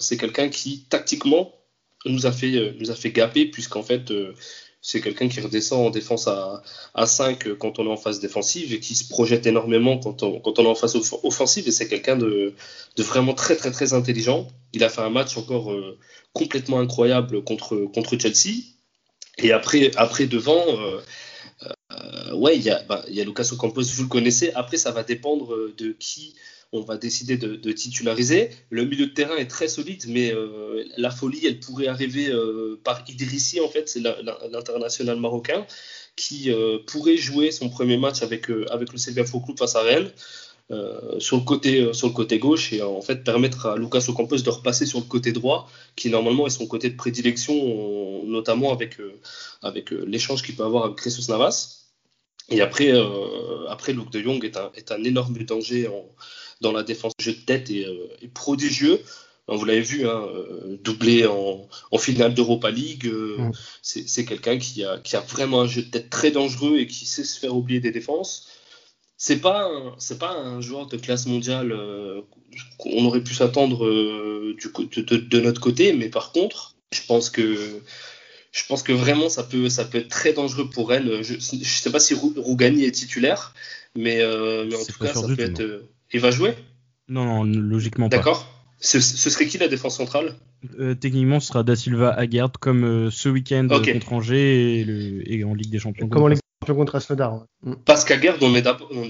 c'est 0.00 0.16
quelqu'un 0.16 0.48
qui 0.48 0.80
tactiquement 0.88 1.54
nous 2.06 2.26
a 2.26 2.32
fait 2.32 2.74
nous 2.80 2.90
a 2.90 2.96
fait 2.96 3.12
gaper 3.12 3.46
puisqu'en 3.46 3.82
fait 3.84 4.12
c'est 4.86 5.00
quelqu'un 5.00 5.28
qui 5.28 5.40
redescend 5.40 5.84
en 5.84 5.90
défense 5.90 6.28
à, 6.28 6.62
à 6.94 7.06
5 7.06 7.54
quand 7.58 7.80
on 7.80 7.86
est 7.86 7.90
en 7.90 7.96
phase 7.96 8.20
défensive 8.20 8.72
et 8.72 8.78
qui 8.78 8.94
se 8.94 9.08
projette 9.08 9.44
énormément 9.44 9.98
quand 9.98 10.22
on, 10.22 10.38
quand 10.38 10.60
on 10.60 10.64
est 10.64 10.68
en 10.68 10.76
phase 10.76 10.94
offensive. 11.24 11.66
Et 11.66 11.72
c'est 11.72 11.88
quelqu'un 11.88 12.14
de, 12.14 12.54
de, 12.94 13.02
vraiment 13.02 13.34
très, 13.34 13.56
très, 13.56 13.72
très 13.72 13.94
intelligent. 13.94 14.46
Il 14.74 14.84
a 14.84 14.88
fait 14.88 15.00
un 15.00 15.10
match 15.10 15.36
encore 15.38 15.72
euh, 15.72 15.98
complètement 16.32 16.78
incroyable 16.78 17.42
contre, 17.42 17.78
contre 17.92 18.16
Chelsea. 18.16 18.62
Et 19.38 19.50
après, 19.50 19.90
après 19.96 20.26
devant, 20.26 20.64
euh, 20.68 21.00
euh, 21.90 22.36
ouais, 22.36 22.56
il 22.56 22.64
y, 22.64 22.72
bah, 22.88 23.04
y 23.08 23.20
a 23.20 23.24
Lucas 23.24 23.48
Ocampos, 23.50 23.82
vous 23.82 24.04
le 24.04 24.08
connaissez. 24.08 24.52
Après, 24.54 24.76
ça 24.76 24.92
va 24.92 25.02
dépendre 25.02 25.52
de 25.76 25.96
qui 25.98 26.36
on 26.76 26.84
va 26.84 26.96
décider 26.96 27.36
de, 27.36 27.72
titulariser. 27.72 28.50
Le 28.70 28.84
milieu 28.84 29.06
de 29.06 29.12
terrain 29.12 29.36
est 29.36 29.48
très 29.48 29.68
solide, 29.68 30.04
mais 30.08 30.32
euh, 30.32 30.84
la 30.96 31.10
folie, 31.10 31.46
elle 31.46 31.60
pourrait 31.60 31.88
arriver 31.88 32.28
euh, 32.28 32.80
par 32.84 33.02
Idrissi, 33.08 33.60
en 33.60 33.68
fait, 33.68 33.88
c'est 33.88 34.00
l'international 34.00 35.18
marocain, 35.18 35.66
qui 36.16 36.50
euh, 36.50 36.78
pourrait 36.86 37.16
jouer 37.16 37.50
son 37.50 37.68
premier 37.68 37.96
match 37.96 38.22
avec, 38.22 38.50
avec 38.70 38.92
le 38.92 38.98
Sevilla 38.98 39.24
Football 39.24 39.46
Club 39.46 39.58
face 39.58 39.76
à 39.76 39.82
Rennes. 39.82 40.10
sur, 41.18 41.36
le 41.36 41.44
côté, 41.44 41.92
sur 41.92 42.08
le 42.08 42.12
côté 42.12 42.40
gauche 42.40 42.72
et 42.72 42.82
en 42.82 43.00
fait 43.00 43.22
permettre 43.22 43.66
à 43.66 43.76
Lucas 43.76 44.04
Ocampos 44.08 44.42
de 44.42 44.50
repasser 44.50 44.84
sur 44.84 44.98
le 44.98 45.04
côté 45.04 45.30
droit 45.30 45.70
qui 45.94 46.10
normalement 46.10 46.44
est 46.48 46.56
son 46.58 46.66
côté 46.66 46.90
de 46.90 46.96
prédilection 46.96 47.54
notamment 48.24 48.72
avec, 48.72 48.98
avec 49.62 49.92
l'échange 49.92 50.42
qu'il 50.42 50.56
peut 50.56 50.64
avoir 50.64 50.82
avec 50.86 51.00
Jesus 51.00 51.30
Navas 51.30 51.86
et 52.48 52.60
après, 52.60 52.90
après 53.68 53.92
Luke 53.92 54.10
de 54.10 54.20
Jong 54.20 54.44
est 54.44 54.56
un, 54.56 54.72
est 54.74 54.90
un 54.90 55.02
énorme 55.04 55.34
danger 55.38 55.88
dans 56.60 56.72
la 56.72 56.82
défense. 56.82 57.12
jeu 57.18 57.32
de 57.32 57.40
tête 57.40 57.70
est, 57.70 57.86
euh, 57.86 58.08
prodigieux. 58.34 59.00
Vous 59.48 59.64
l'avez 59.64 59.80
vu, 59.80 60.08
hein, 60.08 60.26
euh, 60.34 60.76
doublé 60.82 61.24
en, 61.24 61.68
finale 61.98 62.34
d'Europa 62.34 62.70
League. 62.70 63.06
Euh, 63.06 63.38
mm. 63.38 63.52
C'est 63.82 64.24
quelqu'un 64.24 64.58
qui 64.58 64.84
a, 64.84 64.98
qui 64.98 65.14
a 65.14 65.20
vraiment 65.20 65.62
un 65.62 65.68
jeu 65.68 65.82
de 65.82 65.90
tête 65.90 66.10
très 66.10 66.32
dangereux 66.32 66.78
et 66.78 66.86
qui 66.86 67.06
sait 67.06 67.24
se 67.24 67.38
faire 67.38 67.54
oublier 67.54 67.78
des 67.80 67.92
défenses. 67.92 68.48
c'est 69.16 69.40
pas 69.40 69.70
c'est 69.98 70.18
pas 70.18 70.32
un 70.32 70.60
joueur 70.60 70.86
de 70.88 70.96
classe 70.96 71.26
mondiale 71.26 71.74
qu'on 72.78 73.04
aurait 73.06 73.22
pu 73.22 73.34
s'attendre 73.34 73.86
de, 73.86 75.16
de, 75.16 75.40
notre 75.40 75.60
côté, 75.60 75.92
mais 75.92 76.08
par 76.08 76.32
contre, 76.32 76.74
je 76.92 77.00
pense 77.06 77.30
que 77.30 77.80
je 78.52 78.62
pense 78.68 78.82
que 78.82 78.92
vraiment 78.92 79.28
ça 79.28 79.44
peut 79.44 79.68
ça 79.68 79.84
peut 79.84 79.98
être 79.98 80.08
très 80.08 80.32
dangereux 80.32 80.68
pour 80.70 80.88
Rennes. 80.88 81.22
Je, 81.22 81.34
je 81.34 81.80
sais 81.80 81.92
pas 81.92 82.00
si 82.00 82.14
Rougani 82.14 82.84
est 82.84 82.90
titulaire, 82.90 83.54
mais, 83.96 84.18
mais 84.68 84.74
en 84.74 84.84
tout 84.84 85.04
cas 85.04 85.14
ça 85.14 85.26
peut 85.26 85.40
être. 85.40 85.62
Il 86.12 86.20
va 86.20 86.30
jouer? 86.30 86.54
Non, 87.08 87.24
non, 87.24 87.44
logiquement 87.44 88.08
pas. 88.08 88.16
D'accord. 88.16 88.52
Ce, 88.78 89.00
serait 89.00 89.46
qui 89.46 89.58
la 89.58 89.68
défense 89.68 89.96
centrale? 89.96 90.34
Euh, 90.78 90.94
Techniquement, 90.94 91.40
ce 91.40 91.48
sera 91.48 91.62
Da 91.62 91.76
Silva 91.76 92.10
Agard 92.12 92.52
comme 92.60 92.84
euh, 92.84 93.10
ce 93.10 93.28
week-end 93.28 93.66
contre 93.68 94.12
Angers 94.12 94.84
et, 95.26 95.44
en 95.44 95.54
Ligue 95.54 95.70
des 95.70 95.78
Champions. 95.78 96.08
Comme 96.08 96.22
en 96.22 96.28
Ligue 96.28 96.40
contre 96.74 96.94
Asnodar. 96.96 97.44
Mm. 97.62 97.74
Parce 97.84 98.06
on 98.40 98.54
est 98.54 98.62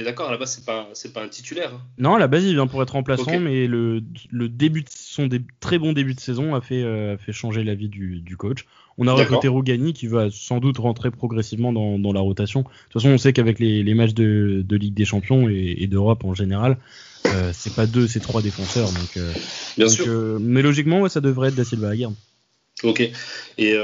d'accord, 0.03 0.29
à 0.29 0.31
la 0.31 0.39
base, 0.39 0.53
c'est 0.53 0.65
pas, 0.65 0.89
pas 1.15 1.23
un 1.23 1.29
titulaire. 1.29 1.73
Hein. 1.75 1.81
Non, 1.99 2.15
à 2.15 2.19
la 2.19 2.29
base, 2.29 2.45
il 2.45 2.55
vient 2.55 2.67
pour 2.67 2.83
être 2.83 2.91
remplaçant, 2.91 3.39
mais 3.39 3.67
le, 3.67 4.01
début 4.33 4.83
de, 4.83 4.89
son 4.91 5.29
très 5.61 5.79
bon 5.79 5.93
début 5.93 6.15
de 6.15 6.21
saison 6.21 6.55
a 6.55 6.61
fait, 6.61 6.83
euh, 6.83 7.17
fait 7.19 7.33
changer 7.33 7.65
la 7.65 7.75
vie 7.75 7.89
du, 7.89 8.37
coach. 8.37 8.67
On 8.99 9.07
a 9.09 9.13
recruté 9.13 9.49
Rougani 9.49 9.93
qui 9.93 10.07
va 10.07 10.31
sans 10.31 10.59
doute 10.59 10.79
rentrer 10.79 11.11
progressivement 11.11 11.73
dans, 11.73 12.13
la 12.13 12.21
rotation. 12.21 12.61
De 12.61 12.67
toute 12.67 12.95
façon, 12.95 13.11
on 13.11 13.19
sait 13.19 13.33
qu'avec 13.33 13.59
les, 13.59 13.95
matchs 13.95 14.15
de, 14.15 14.65
Ligue 14.71 14.95
des 14.95 15.05
Champions 15.05 15.49
et 15.49 15.87
d'Europe 15.87 16.25
en 16.25 16.35
général, 16.35 16.79
euh, 17.35 17.51
c'est 17.53 17.75
pas 17.75 17.87
deux, 17.87 18.07
c'est 18.07 18.21
trois 18.21 18.43
défenseurs. 18.43 18.89
Donc, 18.89 19.17
euh, 19.17 19.33
Bien 19.77 19.89
sûr. 19.89 20.05
Euh, 20.09 20.39
mais 20.41 20.63
logiquement, 20.63 21.09
ça 21.09 21.21
devrait 21.21 21.49
être 21.49 21.55
Da 21.55 21.65
Silva 21.65 21.91
à 21.91 21.95
Ok. 22.83 23.01
Et 23.59 23.75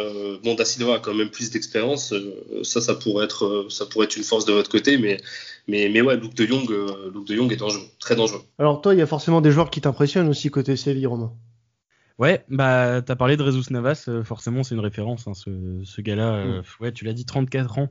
bon, 0.45 0.55
Da 0.55 0.65
Silva 0.65 0.97
a 0.97 0.99
quand 0.99 1.15
même 1.15 1.31
plus 1.31 1.51
d'expérience. 1.51 2.13
ça, 2.63 2.81
ça 2.81 2.95
pourrait 2.95 3.25
être, 3.25 3.67
ça 3.71 3.87
pourrait 3.87 4.05
être 4.05 4.17
une 4.17 4.23
force 4.23 4.45
de 4.45 4.53
votre 4.53 4.71
côté, 4.71 4.99
mais, 4.99 5.17
mais, 5.67 5.89
mais 5.89 6.03
ouais, 6.03 6.17
Luke 6.17 6.35
de 6.35 6.45
Jong, 6.45 6.69
Luke 7.15 7.27
de 7.27 7.35
Jong 7.35 7.51
est 7.53 7.57
dangereux, 7.57 7.87
très 7.99 8.17
dangereux. 8.17 8.43
Alors 8.59 8.83
toi, 8.83 8.95
il 8.95 8.99
y 8.99 9.03
a 9.03 9.07
forcément 9.07 9.41
des 9.41 9.51
joueurs 9.51 9.71
qui 9.71 9.81
t'impressionnent 9.81 10.29
aussi 10.29 10.51
côté 10.51 10.77
Séville, 10.77 11.07
Romain. 11.07 11.33
Ouais, 12.19 12.45
bah 12.49 13.01
t'as 13.01 13.17
parlé 13.17 13.39
de 13.39 13.43
Rezus 13.43 13.73
Navas, 13.73 14.09
forcément 14.25 14.63
c'est 14.63 14.75
une 14.75 14.81
référence, 14.83 15.27
hein, 15.27 15.33
ce, 15.35 15.81
ce 15.85 16.01
gars-là. 16.03 16.45
Mm. 16.45 16.63
ouais, 16.81 16.93
tu 16.93 17.07
l'as 17.07 17.15
dit, 17.15 17.25
34 17.25 17.79
ans. 17.79 17.89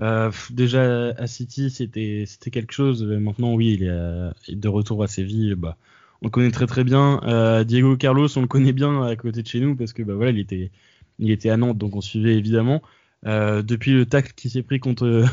Euh, 0.00 0.30
déjà 0.50 1.10
à 1.10 1.26
City, 1.26 1.70
c'était 1.70 2.24
c'était 2.26 2.50
quelque 2.50 2.72
chose. 2.72 3.02
Maintenant, 3.04 3.54
oui, 3.54 3.78
il 3.80 3.84
est 3.84 4.56
de 4.56 4.68
retour 4.68 5.02
à 5.02 5.08
Séville. 5.08 5.54
Bah, 5.56 5.76
on 6.22 6.26
le 6.26 6.30
connaît 6.30 6.50
très 6.50 6.66
très 6.66 6.84
bien. 6.84 7.20
Euh, 7.24 7.64
Diego 7.64 7.96
Carlos, 7.96 8.28
on 8.36 8.40
le 8.40 8.46
connaît 8.46 8.72
bien 8.72 9.02
à 9.02 9.16
côté 9.16 9.42
de 9.42 9.46
chez 9.46 9.60
nous 9.60 9.76
parce 9.76 9.92
que 9.92 10.02
bah 10.02 10.14
voilà, 10.14 10.30
il 10.30 10.38
était 10.38 10.70
il 11.18 11.30
était 11.30 11.50
à 11.50 11.56
Nantes, 11.56 11.78
donc 11.78 11.96
on 11.96 12.00
suivait 12.00 12.34
évidemment. 12.34 12.82
Euh, 13.26 13.62
depuis 13.62 13.92
le 13.92 14.06
tacle 14.06 14.32
qui 14.36 14.48
s'est 14.48 14.62
pris 14.62 14.78
contre 14.78 15.04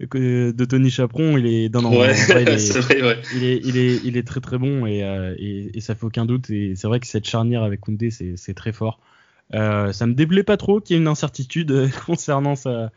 de 0.00 0.64
Tony 0.64 0.90
Chaperon, 0.90 1.36
il 1.36 1.46
est 1.46 1.68
d'un 1.68 1.84
ouais, 1.84 2.14
il, 2.14 2.32
est, 2.48 2.78
vrai, 2.78 3.02
ouais. 3.02 3.20
il, 3.34 3.44
est, 3.44 3.60
il 3.62 3.76
est 3.76 4.00
il 4.02 4.16
est 4.16 4.26
très 4.26 4.40
très 4.40 4.56
bon 4.56 4.86
et, 4.86 5.00
et, 5.38 5.76
et 5.76 5.80
ça 5.80 5.94
fait 5.94 6.04
aucun 6.04 6.24
doute. 6.24 6.48
Et 6.50 6.74
c'est 6.74 6.88
vrai 6.88 7.00
que 7.00 7.06
cette 7.06 7.26
charnière 7.26 7.62
avec 7.62 7.80
Koundé, 7.80 8.10
c'est 8.10 8.54
très 8.54 8.72
fort. 8.72 9.00
ça 9.52 10.06
me 10.06 10.14
déplaît 10.14 10.42
pas 10.42 10.56
trop 10.56 10.80
qu'il 10.80 10.94
y 10.94 10.98
ait 10.98 11.02
une 11.02 11.08
incertitude 11.08 11.90
concernant 12.06 12.56
sa 12.56 12.90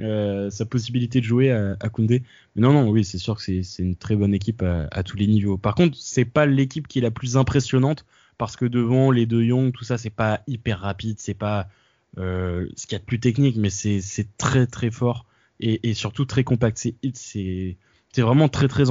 euh, 0.00 0.50
sa 0.50 0.64
possibilité 0.64 1.20
de 1.20 1.24
jouer 1.24 1.50
à, 1.50 1.76
à 1.80 1.88
Koundé. 1.88 2.22
Mais 2.54 2.62
non, 2.62 2.72
non, 2.72 2.88
oui, 2.88 3.04
c'est 3.04 3.18
sûr 3.18 3.36
que 3.36 3.62
c'est 3.62 3.82
une 3.82 3.96
très 3.96 4.16
bonne 4.16 4.34
équipe 4.34 4.62
à, 4.62 5.02
tous 5.02 5.16
les 5.16 5.26
niveaux. 5.26 5.58
Par 5.58 5.74
contre, 5.74 5.96
c'est 5.98 6.24
pas 6.24 6.46
l'équipe 6.46 6.88
qui 6.88 6.98
est 6.98 7.02
la 7.02 7.10
plus 7.10 7.36
impressionnante 7.36 8.04
parce 8.38 8.56
que 8.56 8.64
devant 8.64 9.10
les 9.10 9.26
deux 9.26 9.42
Young, 9.42 9.72
tout 9.72 9.84
ça, 9.84 9.98
c'est 9.98 10.10
pas 10.10 10.42
hyper 10.46 10.80
rapide, 10.80 11.16
c'est 11.18 11.34
pas 11.34 11.68
euh, 12.16 12.66
ce 12.76 12.86
qu'il 12.86 12.92
y 12.92 12.96
a 12.96 13.00
de 13.00 13.04
plus 13.04 13.20
technique, 13.20 13.56
mais 13.56 13.70
c'est 13.70 14.00
très 14.38 14.66
très 14.66 14.90
fort 14.90 15.26
et, 15.60 15.94
surtout 15.94 16.24
très 16.24 16.44
compact. 16.44 16.78
C'est 17.12 17.76
vraiment 18.16 18.48
très 18.48 18.68
très, 18.68 18.84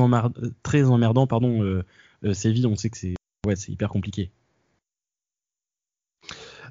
très 0.63 0.83
emmerdant, 0.83 1.27
pardon. 1.27 1.63
Euh, 1.63 1.83
euh, 2.23 2.33
Séville, 2.33 2.67
on 2.67 2.75
sait 2.75 2.89
que 2.89 2.97
c'est 2.97 3.15
ouais, 3.45 3.55
c'est 3.55 3.71
hyper 3.71 3.89
compliqué. 3.89 4.31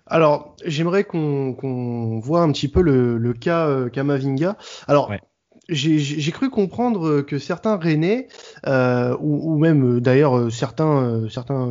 Alors, 0.06 0.54
j'aimerais 0.64 1.04
qu'on 1.04 2.20
voit 2.22 2.42
un 2.42 2.52
petit 2.52 2.68
peu 2.68 2.80
le, 2.80 3.32
cas 3.32 3.66
euh, 3.66 3.88
Kamavinga. 3.88 4.56
Alors, 4.86 5.12
j'ai 5.68 6.32
cru 6.32 6.48
comprendre 6.48 7.22
que 7.22 7.38
certains 7.38 7.76
Rennais, 7.76 8.28
euh, 8.66 9.16
ou, 9.20 9.58
même 9.58 9.96
euh, 9.96 10.00
d'ailleurs 10.00 10.38
euh, 10.38 10.50
certains, 10.50 11.02
euh, 11.02 11.28
certains 11.28 11.68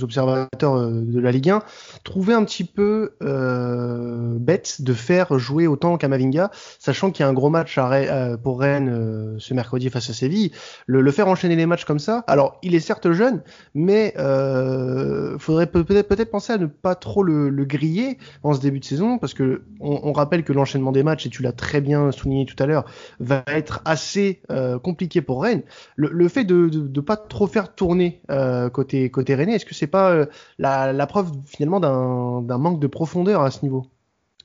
observateurs 0.00 0.90
de 0.90 1.20
la 1.20 1.30
Ligue 1.30 1.50
1, 1.50 1.62
trouvaient 2.04 2.32
un 2.32 2.44
petit 2.44 2.64
peu 2.64 3.12
bête 3.20 4.80
de 4.80 4.92
faire 4.92 5.38
jouer 5.38 5.66
autant 5.66 5.96
Kamavinga, 5.98 6.50
sachant 6.78 7.10
qu'il 7.10 7.22
y 7.22 7.26
a 7.26 7.28
un 7.28 7.34
gros 7.34 7.50
match 7.50 7.76
à, 7.78 8.36
pour 8.38 8.60
Rennes 8.60 9.36
ce 9.38 9.54
mercredi 9.54 9.90
face 9.90 10.08
à 10.10 10.12
Séville. 10.14 10.52
Le, 10.86 11.00
le, 11.00 11.10
faire 11.10 11.28
enchaîner 11.28 11.56
les 11.56 11.66
matchs 11.66 11.84
comme 11.84 11.98
ça, 11.98 12.24
alors 12.26 12.58
il 12.62 12.74
est 12.74 12.80
certes 12.80 13.12
jeune, 13.12 13.42
mais 13.74 14.14
faudrait 15.38 15.66
peut-être 15.66 16.08
peut-être 16.08 16.30
penser 16.30 16.52
à 16.52 16.58
ne 16.58 16.66
pas 16.66 16.94
trop 16.94 17.22
le, 17.22 17.50
le, 17.50 17.64
griller 17.64 18.18
en 18.42 18.54
ce 18.54 18.60
début 18.60 18.80
de 18.80 18.84
saison, 18.84 19.18
parce 19.18 19.34
que 19.34 19.62
on, 19.80 20.00
on 20.04 20.12
rappelle 20.12 20.44
que 20.44 20.52
l'enchaînement 20.52 20.92
des 20.92 21.02
matchs, 21.02 21.26
et 21.26 21.30
tu 21.30 21.42
l'as 21.42 21.52
très 21.52 21.80
bien 21.80 22.10
souligné 22.12 22.46
tout 22.46 22.60
à 22.62 22.66
l'heure, 22.66 22.84
va 23.20 23.42
être 23.46 23.80
assez 23.84 24.42
euh, 24.50 24.78
compliqué 24.78 25.22
pour 25.22 25.42
Rennes. 25.42 25.62
Le, 25.96 26.28
fait 26.28 26.44
de 26.44 26.70
ne 26.72 27.00
pas 27.00 27.16
trop 27.16 27.46
faire 27.46 27.74
tourner 27.74 28.22
euh, 28.30 28.70
côté 28.70 29.10
côté 29.10 29.34
Rennes, 29.34 29.50
est-ce 29.50 29.66
que 29.66 29.74
c'est 29.74 29.86
pas 29.86 30.10
euh, 30.10 30.26
la, 30.58 30.92
la, 30.92 31.06
preuve 31.06 31.32
finalement 31.46 31.80
d'un 31.80 32.58
manque 32.58 32.80
de 32.80 32.86
profondeur 32.86 33.42
à 33.42 33.50
ce 33.50 33.62
niveau? 33.62 33.86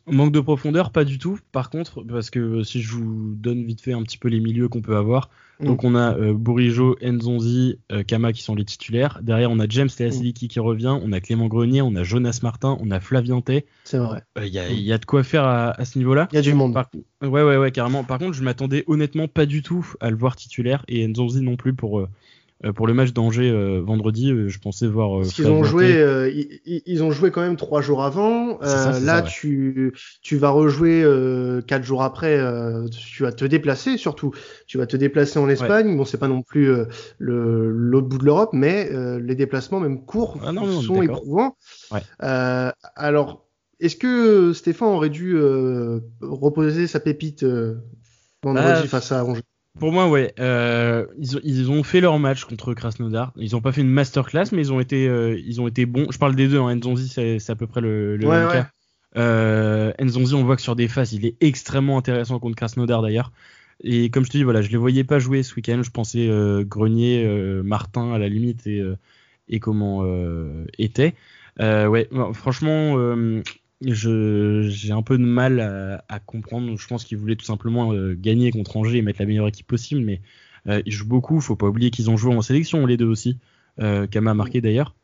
Manque 0.06 0.34
de 0.34 0.42
profondeur, 0.42 0.92
pas 0.92 1.06
du 1.06 1.18
tout. 1.18 1.40
Par 1.54 1.70
contre, 1.70 2.04
parce 2.04 2.30
que 2.30 2.64
si 2.64 2.82
je 2.82 2.92
vous 2.92 3.36
donne 3.36 3.64
vite 3.64 3.80
fait 3.80 3.94
un 3.94 4.04
petit 4.04 4.18
peu 4.18 4.28
les 4.28 4.42
milieux 4.42 4.68
qu'on 4.68 4.82
peut 4.82 4.98
avoir, 4.98 5.30
mm. 5.62 5.66
donc 5.66 5.86
on 5.86 5.96
a 5.96 6.18
euh, 6.18 6.34
Bourigeau, 6.34 6.98
Nzonzi, 7.02 7.80
euh, 7.90 8.04
Kama 8.04 8.34
qui 8.34 8.44
sont 8.44 8.54
les 8.54 8.66
titulaires. 8.66 9.20
Derrière, 9.22 9.50
on 9.50 9.60
a 9.60 9.66
James 9.70 9.90
Teasiliki 9.90 10.46
mm. 10.46 10.48
qui 10.50 10.60
revient, 10.60 11.00
on 11.02 11.14
a 11.14 11.22
Clément 11.22 11.48
Grenier, 11.48 11.82
on 11.82 11.96
a 11.96 12.04
Jonas 12.04 12.42
Martin, 12.44 12.78
on 12.82 12.92
a 12.92 13.00
Flavien 13.00 13.40
Tay. 13.40 13.66
C'est 13.86 13.98
vrai. 13.98 14.24
Il 14.36 14.42
euh, 14.44 14.48
y, 14.48 14.60
a, 14.60 14.70
y, 14.70 14.92
a 14.92 14.98
de 14.98 15.06
quoi 15.06 15.24
faire 15.24 15.46
à, 15.46 15.72
à 15.72 15.86
ce 15.86 15.98
niveau-là. 15.98 16.28
Il 16.34 16.36
y 16.36 16.40
a 16.40 16.42
du 16.42 16.54
monde. 16.54 16.76
ouais, 17.22 17.30
ouais, 17.30 17.56
ouais, 17.56 17.72
carrément. 17.72 18.04
Par 18.04 18.20
contre, 18.20 18.34
je 18.34 18.44
m'attendais 18.44 18.84
honnêtement 18.88 19.30
pas 19.30 19.46
du 19.46 19.62
tout 19.62 19.94
à 20.02 20.10
le 20.10 20.18
voir 20.18 20.36
titulaire 20.36 20.84
et 20.90 21.08
Nzonzi 21.08 21.42
non 21.42 21.56
plus 21.56 21.74
pour 21.74 22.02
euh, 22.02 22.10
pour 22.72 22.88
le 22.88 22.94
match 22.94 23.12
d'Angers 23.12 23.50
euh, 23.50 23.82
vendredi, 23.82 24.32
euh, 24.32 24.48
je 24.48 24.58
pensais 24.60 24.88
voir. 24.88 25.20
Parce 25.20 25.34
qu'ils 25.34 25.50
ont 25.50 25.64
joué, 25.64 26.02
ils, 26.66 27.04
ont 27.04 27.12
joué 27.12 27.32
quand 27.32 27.42
même 27.42 27.58
trois 27.58 27.82
jours 27.82 28.04
avant. 28.04 28.60
là, 28.62 29.22
tu 29.22 29.94
tu 30.22 30.38
vas 30.38 30.50
rejouer 30.50 31.04
quatre 31.68 31.84
jours 31.84 32.04
après. 32.04 32.40
tu 32.92 33.24
vas 33.24 33.32
te 33.32 33.46
déplacer, 33.46 33.98
surtout. 33.98 34.32
Tu 34.68 34.78
vas 34.78 34.88
te 34.88 34.96
déplacer 34.96 35.40
en 35.40 35.50
Espagne. 35.50 35.98
Bon, 35.98 36.06
c'est 36.06 36.18
pas 36.18 36.28
non 36.28 36.42
plus 36.42 36.74
le 37.18 37.70
l'autre 37.70 38.08
bout 38.08 38.18
de 38.18 38.26
l'Europe, 38.26 38.52
mais 38.54 38.90
les 39.20 39.36
déplacements, 39.36 39.80
même 39.80 40.06
courts, 40.06 40.38
ah 40.46 40.52
sont 40.82 41.02
éprouvants. 41.02 41.58
alors, 42.20 43.46
est-ce 43.80 43.98
que 43.98 44.54
Stéphane 44.54 44.90
aurait 44.90 45.10
dû 45.10 45.38
reposer 46.22 46.88
sa 46.88 47.00
pépite 47.00 47.44
vendredi 48.44 48.82
bah, 48.82 48.88
face 48.88 49.12
à 49.12 49.26
Angers? 49.26 49.42
Pour 49.80 49.92
moi, 49.92 50.08
ouais. 50.08 50.34
Euh, 50.40 51.08
ils, 51.18 51.40
ils, 51.44 51.72
ont 51.72 51.84
fait 51.84 52.00
leur 52.00 52.20
match 52.20 52.46
contre 52.46 52.74
Krasnodar. 52.74 53.34
Ils 53.38 53.56
ont 53.56 53.62
pas 53.62 53.72
fait 53.72 53.82
une 53.82 53.90
masterclass, 53.90 54.46
mais 54.52 54.62
ils 54.62 54.74
ont 54.74 54.80
été, 54.80 55.08
euh, 55.08 55.40
ils 55.46 55.62
ont 55.62 55.68
été 55.68 55.86
bons. 55.86 56.12
Je 56.12 56.18
parle 56.18 56.36
des 56.36 56.48
deux. 56.48 56.60
Hein. 56.60 56.76
Nzonzi, 56.76 57.10
c'est 57.10 57.50
à 57.50 57.56
peu 57.56 57.66
près 57.66 57.82
le, 57.82 58.16
le 58.16 58.28
même 58.28 58.52
cas. 58.52 58.70
Euh, 59.18 59.92
Nzonzi, 60.00 60.36
on 60.36 60.44
voit 60.44 60.56
que 60.56 60.62
sur 60.62 60.76
des 60.76 60.88
phases, 60.88 61.14
il 61.14 61.26
est 61.26 61.36
extrêmement 61.42 61.98
intéressant 61.98 62.40
contre 62.40 62.56
Krasnodar 62.56 63.02
d'ailleurs. 63.02 63.32
Et 63.84 64.10
comme 64.10 64.26
je 64.26 64.30
te 64.30 64.38
dis, 64.38 64.44
voilà, 64.44 64.62
je 64.62 64.70
les 64.70 64.78
voyais 64.78 65.04
pas 65.04 65.20
jouer 65.20 65.44
ce 65.44 65.56
week-end. 65.56 65.82
Je 65.84 65.92
pensais 65.92 66.28
euh, 66.28 66.64
Grenier, 66.64 67.26
euh, 67.26 67.64
Martin 67.64 68.14
à 68.14 68.18
la 68.18 68.30
limite 68.30 68.68
et, 68.68 68.80
euh, 68.80 68.96
et 69.50 69.60
comment 69.60 70.06
était. 70.78 71.16
ouais, 71.60 72.10
franchement, 72.34 72.96
j'ai 73.86 74.92
un 74.92 75.02
peu 75.02 75.18
de 75.18 75.24
mal 75.24 75.60
à, 76.08 76.20
comprendre. 76.20 76.78
Je 76.78 76.88
pense 76.88 77.04
qu'ils 77.04 77.18
voulaient 77.18 77.36
tout 77.36 77.46
simplement 77.46 77.94
euh, 77.94 78.16
gagner 78.18 78.52
contre 78.52 78.78
Angers 78.78 78.98
et 78.98 79.02
mettre 79.02 79.22
la 79.22 79.26
meilleure 79.26 79.48
équipe 79.48 79.68
possible, 79.68 80.02
mais 80.02 80.22
euh, 80.68 80.82
ils 80.86 80.92
jouent 80.92 81.08
beaucoup. 81.08 81.40
Faut 81.42 81.56
pas 81.56 81.68
oublier 81.68 81.92
qu'ils 81.92 82.10
ont 82.10 82.18
joué 82.18 82.34
en 82.36 82.42
sélection 82.42 82.86
les 82.86 82.98
deux 82.98 83.08
aussi. 83.08 83.38
Euh, 83.80 84.08
Kama 84.08 84.32
a 84.32 84.34
marqué 84.34 84.62
d'ailleurs. 84.62 84.96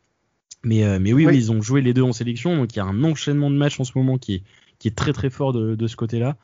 Mais, 0.63 0.84
euh, 0.84 1.00
mais 1.00 1.13
oui, 1.13 1.26
oui, 1.26 1.38
ils 1.38 1.52
ont 1.52 1.62
joué 1.62 1.82
les 1.82 1.94
deux 1.94 2.02
en 2.02 2.12
sélection, 2.12 2.58
donc 2.58 2.76
il 2.76 2.78
y 2.78 2.82
a 2.82 2.86
un 2.86 3.04
enchaînement 3.06 3.50
de 3.50 3.56
matchs 3.56 3.80
en 3.80 3.86
ce 3.86 3.94
moment 3.96 4.18
qui 4.18 4.36
est, 4.36 4.44
qui 4.78 4.89
est 4.89 4.96
très 4.96 5.13
très 5.13 5.30
fort 5.30 5.54
de, 5.54 5.76
de 5.76 5.88
ce 5.88 5.96
côté-là. 5.96 6.36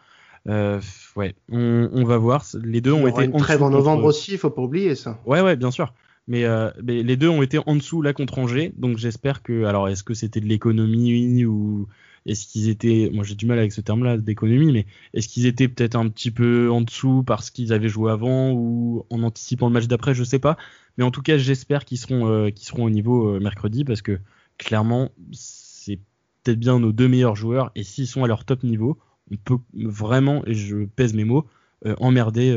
ouais, 0.46 1.36
on, 1.52 1.90
on, 1.92 2.04
va 2.06 2.18
voir. 2.18 2.46
Les 2.64 2.80
deux 2.80 2.94
ont 2.94 3.08
été 3.08 3.26
une 3.26 3.36
trêve 3.36 3.62
en 3.62 3.72
novembre 3.72 4.06
aussi, 4.06 4.32
il 4.32 4.38
faut 4.38 4.50
pas 4.50 4.62
oublier 4.62 4.96
ça. 4.96 5.20
Ouais, 5.26 5.42
ouais, 5.42 5.58
bien 5.58 5.72
sûr. 5.72 5.94
Mais, 6.28 6.46
euh, 6.46 6.72
mais, 6.84 7.04
les 7.04 7.18
deux 7.18 7.30
ont 7.30 7.42
été 7.44 7.60
en 7.66 7.76
dessous 7.76 8.02
là 8.02 8.14
contre 8.14 8.40
Angers, 8.40 8.74
donc 8.78 8.98
j'espère 8.98 9.44
que. 9.44 9.66
Alors, 9.66 9.90
est-ce 9.90 10.04
que 10.04 10.14
c'était 10.14 10.42
de 10.42 10.48
l'économie 10.48 11.46
ou 11.46 11.88
est-ce 12.26 12.48
qu'ils 12.48 12.70
étaient, 12.70 13.10
moi 13.14 13.24
j'ai 13.24 13.36
du 13.36 13.46
mal 13.46 13.60
avec 13.60 13.72
ce 13.72 13.82
terme-là 13.82 14.18
d'économie, 14.18 14.72
mais 14.72 14.86
est-ce 15.14 15.28
qu'ils 15.28 15.46
étaient 15.46 15.68
peut-être 15.68 15.96
un 15.96 16.10
petit 16.10 16.32
peu 16.32 16.70
en 16.72 16.82
dessous 16.82 17.24
parce 17.24 17.52
qu'ils 17.52 17.72
avaient 17.74 17.90
joué 17.90 18.12
avant 18.12 18.52
ou 18.52 19.06
en 19.10 19.24
anticipant 19.24 19.68
le 19.68 19.74
match 19.74 19.88
d'après, 19.88 20.14
je 20.14 20.24
sais 20.24 20.40
pas. 20.40 20.58
Mais 20.98 21.04
en 21.04 21.12
tout 21.12 21.22
cas, 21.22 21.38
j'espère 21.38 21.86
qu'ils 21.86 21.98
seront, 22.00 22.28
euh, 22.28 22.50
qu'ils 22.50 22.68
seront 22.68 22.86
au 22.86 22.90
niveau 22.90 23.36
euh, 23.36 23.40
mercredi 23.40 23.84
parce 23.84 24.02
que 24.02 24.20
clairement, 24.58 25.12
c'est 25.32 26.00
peut-être 26.44 26.60
bien 26.60 26.80
nos 26.80 26.92
deux 26.92 27.08
meilleurs 27.08 27.36
joueurs 27.36 27.72
et 27.76 27.84
s'ils 27.84 28.08
sont 28.08 28.24
à 28.24 28.28
leur 28.28 28.46
top 28.46 28.64
niveau, 28.64 28.98
on 29.32 29.38
peut 29.38 29.58
vraiment, 29.74 30.44
et 30.46 30.54
je 30.54 30.86
pèse 30.86 31.14
mes 31.14 31.26
mots, 31.26 31.46
euh, 31.86 31.96
emmerder 32.00 32.52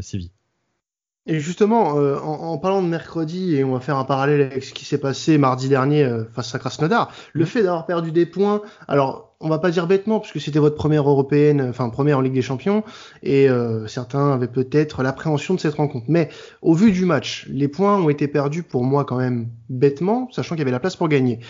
Séville. 0.00 0.30
Et 1.30 1.40
justement, 1.40 1.98
euh, 1.98 2.16
en, 2.18 2.56
parlant 2.56 2.82
de 2.82 2.88
mercredi, 2.88 3.54
et 3.54 3.62
on 3.62 3.74
va 3.74 3.80
faire 3.80 3.98
un 3.98 4.04
parallèle 4.04 4.40
avec 4.40 4.64
ce 4.64 4.72
qui 4.72 4.86
s'est 4.86 4.98
passé 4.98 5.36
mardi 5.36 5.68
dernier 5.68 6.02
euh, 6.02 6.24
face 6.32 6.54
à 6.54 6.58
Krasnodar, 6.58 7.12
le 7.34 7.44
fait 7.44 7.62
d'avoir 7.62 7.84
perdu 7.84 8.12
des 8.12 8.24
points, 8.24 8.62
alors 8.88 9.36
on 9.38 9.50
va 9.50 9.58
pas 9.58 9.70
dire 9.70 9.86
bêtement, 9.86 10.20
puisque 10.20 10.40
c'était 10.40 10.58
votre 10.58 10.76
première 10.76 11.06
européenne, 11.06 11.60
enfin 11.68 11.90
première 11.90 12.16
en 12.16 12.20
Ligue 12.22 12.32
des 12.32 12.42
Champions, 12.42 12.82
et 13.22 13.46
euh, 13.50 13.86
certains 13.86 14.32
avaient 14.32 14.48
peut-être 14.48 15.02
l'appréhension 15.02 15.52
de 15.52 15.60
cette 15.60 15.74
rencontre. 15.74 16.06
Mais 16.08 16.30
au 16.62 16.72
vu 16.72 16.92
du 16.92 17.04
match, 17.04 17.46
les 17.50 17.68
points 17.68 18.00
ont 18.00 18.08
été 18.08 18.26
perdus 18.26 18.62
pour 18.62 18.82
moi 18.82 19.04
quand 19.04 19.18
même 19.18 19.50
bêtement, 19.68 20.30
sachant 20.32 20.54
qu'il 20.54 20.60
y 20.60 20.62
avait 20.62 20.70
la 20.70 20.80
place 20.80 20.96
pour 20.96 21.08
gagner. 21.08 21.40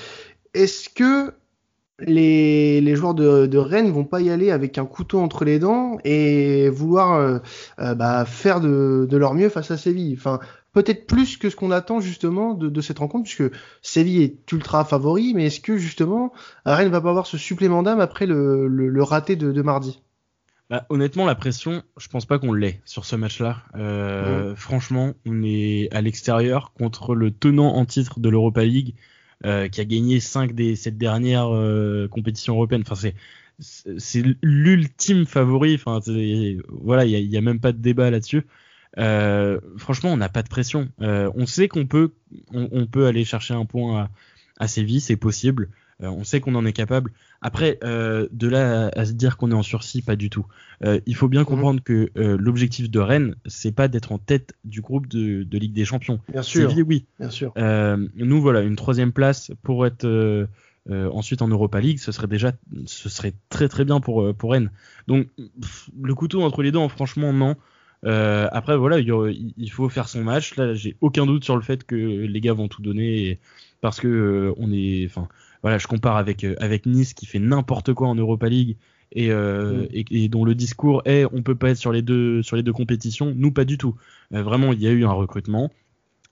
Est-ce 0.55 0.88
que 0.88 1.35
les, 2.01 2.81
les 2.81 2.97
joueurs 2.97 3.15
de, 3.15 3.47
de, 3.47 3.59
Rennes 3.59 3.91
vont 3.91 4.05
pas 4.05 4.21
y 4.21 4.31
aller 4.31 4.51
avec 4.51 4.79
un 4.79 4.87
couteau 4.87 5.21
entre 5.21 5.45
les 5.45 5.59
dents 5.59 5.99
et 6.05 6.69
vouloir 6.69 7.15
euh, 7.15 7.39
euh, 7.81 7.95
bah, 7.95 8.25
faire 8.25 8.61
de, 8.61 9.07
de, 9.09 9.17
leur 9.17 9.35
mieux 9.35 9.49
face 9.49 9.71
à 9.71 9.77
Séville. 9.77 10.15
Enfin, 10.17 10.39
peut-être 10.73 11.07
plus 11.07 11.37
que 11.37 11.51
ce 11.51 11.57
qu'on 11.57 11.73
attend 11.73 12.01
justement 12.01 12.55
de, 12.55 12.69
de, 12.69 12.81
cette 12.81 13.01
rencontre, 13.01 13.25
puisque 13.25 13.53
Séville 13.83 14.23
est 14.23 14.53
ultra 14.53 14.85
favori, 14.85 15.35
mais 15.35 15.47
est-ce 15.47 15.61
que 15.61 15.77
justement 15.77 16.33
Rennes 16.65 16.91
va 16.91 17.01
pas 17.01 17.11
avoir 17.11 17.27
ce 17.27 17.37
supplément 17.37 17.83
d'âme 17.83 18.01
après 18.01 18.27
le, 18.27 18.69
le, 18.69 18.89
le, 18.89 19.03
raté 19.03 19.35
de, 19.35 19.63
mardi? 19.63 20.01
Bah, 20.71 20.87
honnêtement, 20.91 21.25
la 21.25 21.35
pression, 21.35 21.83
je 21.97 22.09
pense 22.09 22.27
pas 22.27 22.39
qu'on 22.39 22.53
l'ait 22.53 22.81
sur 22.85 23.07
ce 23.07 23.17
match-là. 23.17 23.63
Euh, 23.75 24.53
mmh. 24.53 24.57
Franchement, 24.57 25.15
on 25.27 25.43
est 25.43 25.89
à 25.93 26.01
l'extérieur 26.01 26.73
contre 26.75 27.17
le 27.17 27.33
tenant 27.33 27.75
en 27.75 27.87
titre 27.87 28.21
de 28.21 28.29
l'Europa 28.29 28.63
League. 28.65 28.95
Euh, 29.46 29.68
qui 29.68 29.81
a 29.81 29.85
gagné 29.85 30.18
5 30.18 30.53
des 30.53 30.74
7 30.74 30.98
dernières 30.98 31.55
euh, 31.55 32.09
compétitions 32.09 32.55
européennes. 32.55 32.83
Enfin, 32.85 32.96
c'est 32.96 33.14
c'est 33.61 34.24
l'ultime 34.42 35.27
favori. 35.27 35.74
Enfin, 35.74 36.01
voilà, 36.68 37.05
il 37.05 37.12
y 37.12 37.37
a, 37.37 37.40
même 37.40 37.61
pas 37.61 37.72
de 37.72 37.79
débat 37.79 38.11
là-dessus. 38.11 38.46
Euh, 38.98 39.61
franchement, 39.77 40.12
on 40.12 40.16
n'a 40.16 40.29
pas 40.29 40.42
de 40.42 40.48
pression. 40.48 40.88
on 41.01 41.46
sait 41.46 41.68
qu'on 41.68 41.87
peut, 41.87 42.12
on, 42.53 42.87
peut 42.87 43.07
aller 43.07 43.24
chercher 43.24 43.55
un 43.55 43.64
point 43.64 44.03
à, 44.03 44.11
à 44.59 44.68
Séville, 44.68 45.01
c'est 45.01 45.16
possible. 45.16 45.70
Euh, 46.03 46.09
on 46.09 46.23
sait 46.23 46.41
qu'on 46.41 46.55
en 46.55 46.65
est 46.65 46.73
capable. 46.73 47.13
Après, 47.43 47.79
euh, 47.83 48.29
de 48.31 48.49
là 48.49 48.91
à, 48.95 49.05
se 49.05 49.13
dire 49.13 49.37
qu'on 49.37 49.51
est 49.51 49.55
en 49.55 49.63
sursis, 49.63 50.03
pas 50.03 50.15
du 50.15 50.31
tout. 50.31 50.47
Euh, 50.85 51.01
il 51.07 51.17
faut 51.17 51.29
bien 51.29 51.41
mhm. 51.41 51.47
comprendre 51.47 51.83
que 51.83 52.11
l'objectif 52.15 52.91
de 52.91 53.01
Rennes, 53.01 53.35
c'est 53.47 53.73
pas 53.73 53.89
d'être 53.89 54.13
en 54.13 54.19
tête 54.19 54.55
du 54.65 54.81
groupe 54.81 55.09
de, 55.09 55.59
Ligue 55.59 55.73
des 55.73 55.85
Champions. 55.85 56.21
Bien 56.31 56.43
sûr. 56.43 56.73
oui. 56.87 57.07
Bien 57.19 57.31
sûr. 57.31 57.53
nous, 57.57 58.41
voilà, 58.41 58.63
une 58.63 58.77
troisième 58.77 59.13
place 59.13 59.51
pour 59.63 59.87
être 59.87 60.49
ensuite 60.89 61.43
en 61.43 61.49
Europa 61.49 61.81
League, 61.81 61.99
ce 61.99 62.13
serait 62.13 62.29
déjà, 62.29 62.53
ce 62.87 63.09
serait 63.09 63.35
très 63.51 63.69
très 63.69 63.85
bien 63.85 64.01
pour 64.01 64.35
pour 64.35 64.53
Rennes. 64.53 64.71
Donc 65.07 65.27
le 66.01 66.15
couteau 66.15 66.43
entre 66.43 66.63
les 66.63 66.71
dents, 66.71 66.89
franchement 66.89 67.33
non. 67.33 67.57
après 68.05 68.77
voilà, 68.77 69.01
il, 69.01 69.71
faut 69.71 69.89
faire 69.89 70.09
son 70.09 70.23
match. 70.23 70.55
Là, 70.57 70.75
j'ai 70.75 70.97
aucun 71.01 71.27
doute 71.27 71.45
sur 71.45 71.57
le 71.57 71.63
fait 71.63 71.85
que 71.85 71.97
les 71.97 72.41
gars 72.41 72.53
vont 72.53 72.69
tout 72.69 72.83
donner 72.83 73.41
parce 73.81 74.01
que 74.01 74.55
on 74.57 74.73
est, 74.73 75.07
enfin, 75.07 75.29
voilà, 75.62 75.79
je 75.79 75.87
compare 75.87 76.16
avec 76.16 76.44
euh, 76.44 76.55
avec 76.59 76.87
Nice 76.87 77.14
qui 77.14 77.27
fait 77.27 77.38
n'importe 77.38 77.92
quoi 77.92 78.09
en 78.09 78.14
Europa 78.14 78.49
League 78.49 78.77
et, 79.12 79.31
euh, 79.31 79.85
mm. 79.85 80.05
et, 80.11 80.29
dont 80.29 80.44
le 80.44 80.55
discours 80.55 81.03
est 81.05 81.25
on 81.33 81.42
peut 81.42 81.55
pas 81.55 81.71
être 81.71 81.79
sur 81.79 81.92
les 81.92 82.03
deux 82.03 82.42
sur 82.42 82.57
les 82.57 82.62
deux 82.62 82.73
compétitions. 82.73 83.33
Nous 83.37 83.53
pas 83.53 83.64
du 83.64 83.79
tout. 83.79 83.97
Euh, 84.33 84.42
vraiment, 84.42 84.73
il 84.73 84.81
y 84.81 84.87
a 84.87 84.90
eu 84.90 85.05
un 85.05 85.12
recrutement. 85.12 85.71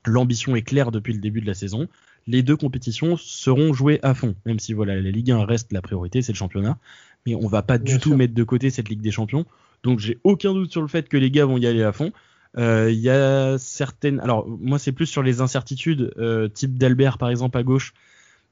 L'ambition 0.04 0.54
est 0.54 0.62
claire 0.62 0.92
depuis 0.92 1.12
le 1.12 1.20
début 1.20 1.40
de 1.40 1.46
la 1.46 1.54
saison. 1.54 1.88
Les 2.28 2.42
deux 2.42 2.56
compétitions 2.56 3.16
seront 3.16 3.72
jouées 3.72 4.00
à 4.02 4.14
fond, 4.14 4.34
même 4.46 4.58
si 4.58 4.72
voilà 4.72 5.00
la 5.00 5.10
Ligue 5.10 5.30
1 5.30 5.44
reste 5.44 5.72
la 5.72 5.80
priorité, 5.80 6.22
c'est 6.22 6.32
le 6.32 6.36
championnat. 6.36 6.78
Mais 7.24 7.34
on 7.34 7.46
va 7.46 7.62
pas 7.62 7.78
du 7.78 7.98
tout 7.98 8.16
mettre 8.16 8.34
de 8.34 8.44
côté 8.44 8.70
cette 8.70 8.88
Ligue 8.88 9.00
des 9.00 9.10
Champions. 9.10 9.46
Donc 9.82 9.98
j'ai 9.98 10.18
aucun 10.24 10.52
doute 10.52 10.70
sur 10.70 10.80
le 10.80 10.88
fait 10.88 11.08
que 11.08 11.16
les 11.16 11.30
gars 11.30 11.44
vont 11.44 11.56
y 11.56 11.66
aller 11.66 11.82
à 11.82 11.92
fond. 11.92 12.12
Il 12.56 12.94
y 12.94 13.10
a 13.10 13.58
certaines. 13.58 14.20
Alors 14.20 14.46
moi 14.48 14.78
c'est 14.78 14.92
plus 14.92 15.06
sur 15.06 15.22
les 15.22 15.40
incertitudes, 15.40 16.12
type 16.54 16.78
d'Albert 16.78 17.18
par 17.18 17.30
exemple 17.30 17.58
à 17.58 17.64
gauche, 17.64 17.92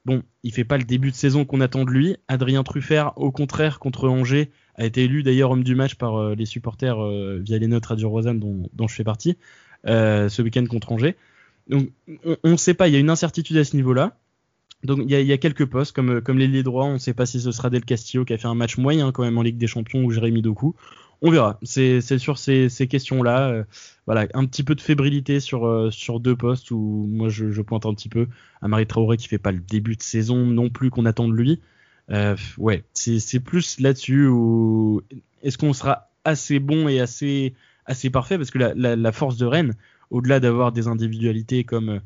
Bon, 0.05 0.21
il 0.43 0.53
fait 0.53 0.63
pas 0.63 0.77
le 0.77 0.83
début 0.83 1.09
de 1.09 1.15
saison 1.15 1.45
qu'on 1.45 1.61
attend 1.61 1.83
de 1.83 1.89
lui. 1.89 2.15
Adrien 2.27 2.63
Truffert, 2.63 3.13
au 3.17 3.31
contraire, 3.31 3.79
contre 3.79 4.07
Angers, 4.07 4.51
a 4.75 4.85
été 4.85 5.03
élu 5.03 5.23
d'ailleurs 5.23 5.51
homme 5.51 5.63
du 5.63 5.73
match 5.73 5.95
par 5.95 6.17
euh, 6.17 6.35
les 6.35 6.45
supporters 6.45 7.03
euh, 7.03 7.39
via 7.41 7.57
les 7.57 7.67
notes 7.67 7.87
Radio 7.87 8.09
Rosanne 8.09 8.39
dont, 8.39 8.87
je 8.87 8.93
fais 8.93 9.03
partie 9.03 9.37
euh, 9.87 10.29
ce 10.29 10.43
week-end 10.43 10.65
contre 10.67 10.91
Angers. 10.91 11.15
Donc 11.67 11.89
on 12.43 12.51
ne 12.51 12.57
sait 12.57 12.75
pas, 12.75 12.87
il 12.87 12.93
y 12.93 12.97
a 12.97 12.99
une 12.99 13.09
incertitude 13.09 13.57
à 13.57 13.63
ce 13.63 13.75
niveau-là. 13.75 14.15
Donc 14.85 14.99
il 15.03 15.11
y 15.11 15.15
a, 15.15 15.21
y 15.21 15.33
a, 15.33 15.37
quelques 15.37 15.65
postes 15.65 15.95
comme 15.95 16.21
comme 16.21 16.37
l'ailier 16.37 16.63
droit, 16.63 16.85
on 16.85 16.93
ne 16.93 16.97
sait 16.97 17.13
pas 17.13 17.25
si 17.25 17.41
ce 17.41 17.51
sera 17.51 17.69
Del 17.69 17.85
Castillo 17.85 18.25
qui 18.25 18.33
a 18.33 18.37
fait 18.37 18.47
un 18.47 18.55
match 18.55 18.77
moyen 18.77 19.11
quand 19.11 19.23
même 19.23 19.37
en 19.37 19.41
Ligue 19.41 19.57
des 19.57 19.67
Champions 19.67 20.03
ou 20.03 20.11
Jérémy 20.11 20.41
Doku 20.41 20.75
on 21.21 21.31
verra. 21.31 21.59
C'est 21.63 22.01
sur 22.17 22.37
ces, 22.37 22.69
questions-là. 22.89 23.49
Euh, 23.49 23.63
voilà, 24.05 24.27
un 24.33 24.45
petit 24.45 24.63
peu 24.63 24.75
de 24.75 24.81
fébrilité 24.81 25.39
sur, 25.39 25.65
euh, 25.65 25.89
sur 25.91 26.19
deux 26.19 26.35
postes 26.35 26.71
où 26.71 27.07
moi 27.09 27.29
je, 27.29 27.61
pointe 27.61 27.85
un 27.85 27.93
petit 27.93 28.09
peu 28.09 28.27
à 28.61 28.67
Marie 28.67 28.87
Traoré 28.87 29.17
qui 29.17 29.27
fait 29.27 29.37
pas 29.37 29.51
le 29.51 29.59
début 29.59 29.95
de 29.95 30.03
saison 30.03 30.45
non 30.45 30.69
plus 30.69 30.89
qu'on 30.89 31.05
attend 31.05 31.27
de 31.27 31.33
lui. 31.33 31.61
Euh, 32.11 32.35
ouais, 32.57 32.83
c'est 32.93 33.39
plus 33.39 33.79
là-dessus 33.79 34.27
où 34.27 35.01
est-ce 35.41 35.57
qu'on 35.57 35.73
sera 35.73 36.09
assez 36.23 36.59
bon 36.59 36.87
et 36.87 36.99
assez, 36.99 37.55
assez 37.85 38.09
parfait? 38.09 38.37
Parce 38.37 38.51
que 38.51 38.59
la, 38.59 39.11
force 39.11 39.37
de 39.37 39.45
Rennes, 39.45 39.73
au-delà 40.11 40.39
d'avoir 40.39 40.71
des 40.71 40.87
individualités 40.87 41.63
comme, 41.63 42.01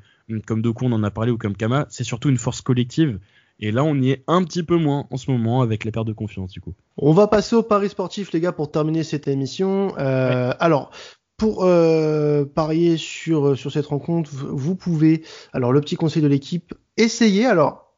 comme 0.46 0.62
Doku, 0.62 0.86
on 0.86 0.92
en 0.92 1.04
a 1.04 1.12
parlé, 1.12 1.32
ou 1.32 1.38
comme 1.38 1.56
Kama, 1.56 1.88
c'est 1.90 2.04
surtout 2.04 2.30
une 2.30 2.38
force 2.38 2.62
collective 2.62 3.20
et 3.60 3.72
là, 3.72 3.84
on 3.84 3.96
y 3.96 4.12
est 4.12 4.24
un 4.28 4.44
petit 4.44 4.64
peu 4.64 4.78
moins 4.78 5.06
en 5.12 5.18
ce 5.18 5.30
moment 5.30 5.62
avec 5.62 5.84
les 5.84 5.92
pertes 5.92 6.08
de 6.08 6.14
confiance, 6.14 6.52
du 6.52 6.62
coup. 6.62 6.74
On 6.98 7.12
va 7.12 7.28
passer 7.28 7.56
au 7.56 7.64
Paris 7.64 7.90
sportif, 7.90 8.32
les 8.32 8.40
gars, 8.40 8.54
pour 8.54 8.72
terminer 8.72 9.04
cette 9.04 9.28
émission. 9.28 9.94
Euh, 9.98 10.54
alors, 10.60 10.92
pour 11.36 11.66
euh, 11.66 12.46
parier 12.46 12.96
sur, 12.96 13.58
sur 13.58 13.72
cette 13.72 13.88
rencontre, 13.88 14.32
vous 14.34 14.76
pouvez, 14.76 15.24
alors 15.52 15.74
le 15.74 15.82
petit 15.82 15.98
conseil 15.98 16.22
de 16.22 16.28
l'équipe, 16.28 16.74
essayer, 16.96 17.46
alors 17.46 17.90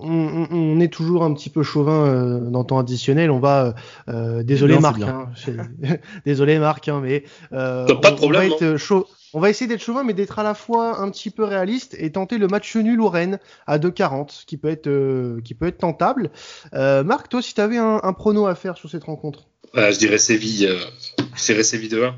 on, 0.00 0.80
est 0.80 0.92
toujours 0.92 1.22
un 1.24 1.32
petit 1.34 1.50
peu 1.50 1.62
chauvin 1.62 2.06
euh, 2.06 2.40
dans 2.50 2.60
le 2.60 2.64
temps 2.64 2.78
additionnel. 2.78 3.30
On 3.30 3.38
va, 3.38 3.74
euh, 4.08 4.42
désolé 4.42 4.78
Marc, 4.78 5.00
hein, 5.02 5.28
désolé 6.26 6.58
Marc, 6.58 6.88
hein, 6.88 7.00
mais 7.02 7.24
euh, 7.52 7.86
pas 7.96 8.10
de 8.10 8.16
problème, 8.16 8.52
on 8.52 8.58
va 8.58 8.66
être 8.66 8.76
chaud. 8.76 9.06
On 9.34 9.40
va 9.40 9.50
essayer 9.50 9.66
d'être 9.66 9.82
chauvin, 9.82 10.04
mais 10.04 10.14
d'être 10.14 10.38
à 10.38 10.42
la 10.42 10.54
fois 10.54 11.00
un 11.00 11.10
petit 11.10 11.30
peu 11.30 11.44
réaliste 11.44 11.96
et 11.98 12.10
tenter 12.12 12.38
le 12.38 12.46
match 12.46 12.74
nul 12.76 13.00
au 13.00 13.08
Rennes 13.08 13.38
à 13.66 13.78
2,40, 13.78 14.44
qui 14.46 14.56
peut 14.56 14.68
être 14.68 14.86
euh, 14.86 15.40
qui 15.42 15.54
peut 15.54 15.66
être 15.66 15.78
tentable. 15.78 16.30
Euh, 16.74 17.04
Marc, 17.04 17.28
toi, 17.28 17.42
si 17.42 17.54
tu 17.54 17.60
avais 17.60 17.78
un, 17.78 18.00
un, 18.02 18.12
prono 18.12 18.46
à 18.46 18.54
faire 18.54 18.76
sur 18.76 18.88
cette 18.90 19.04
rencontre? 19.04 19.48
Je 19.74 19.98
dirais 19.98 20.18
Séville, 20.18 20.70
je 21.36 21.44
dirais 21.44 21.62
Séville 21.62 21.90
2 21.90 22.08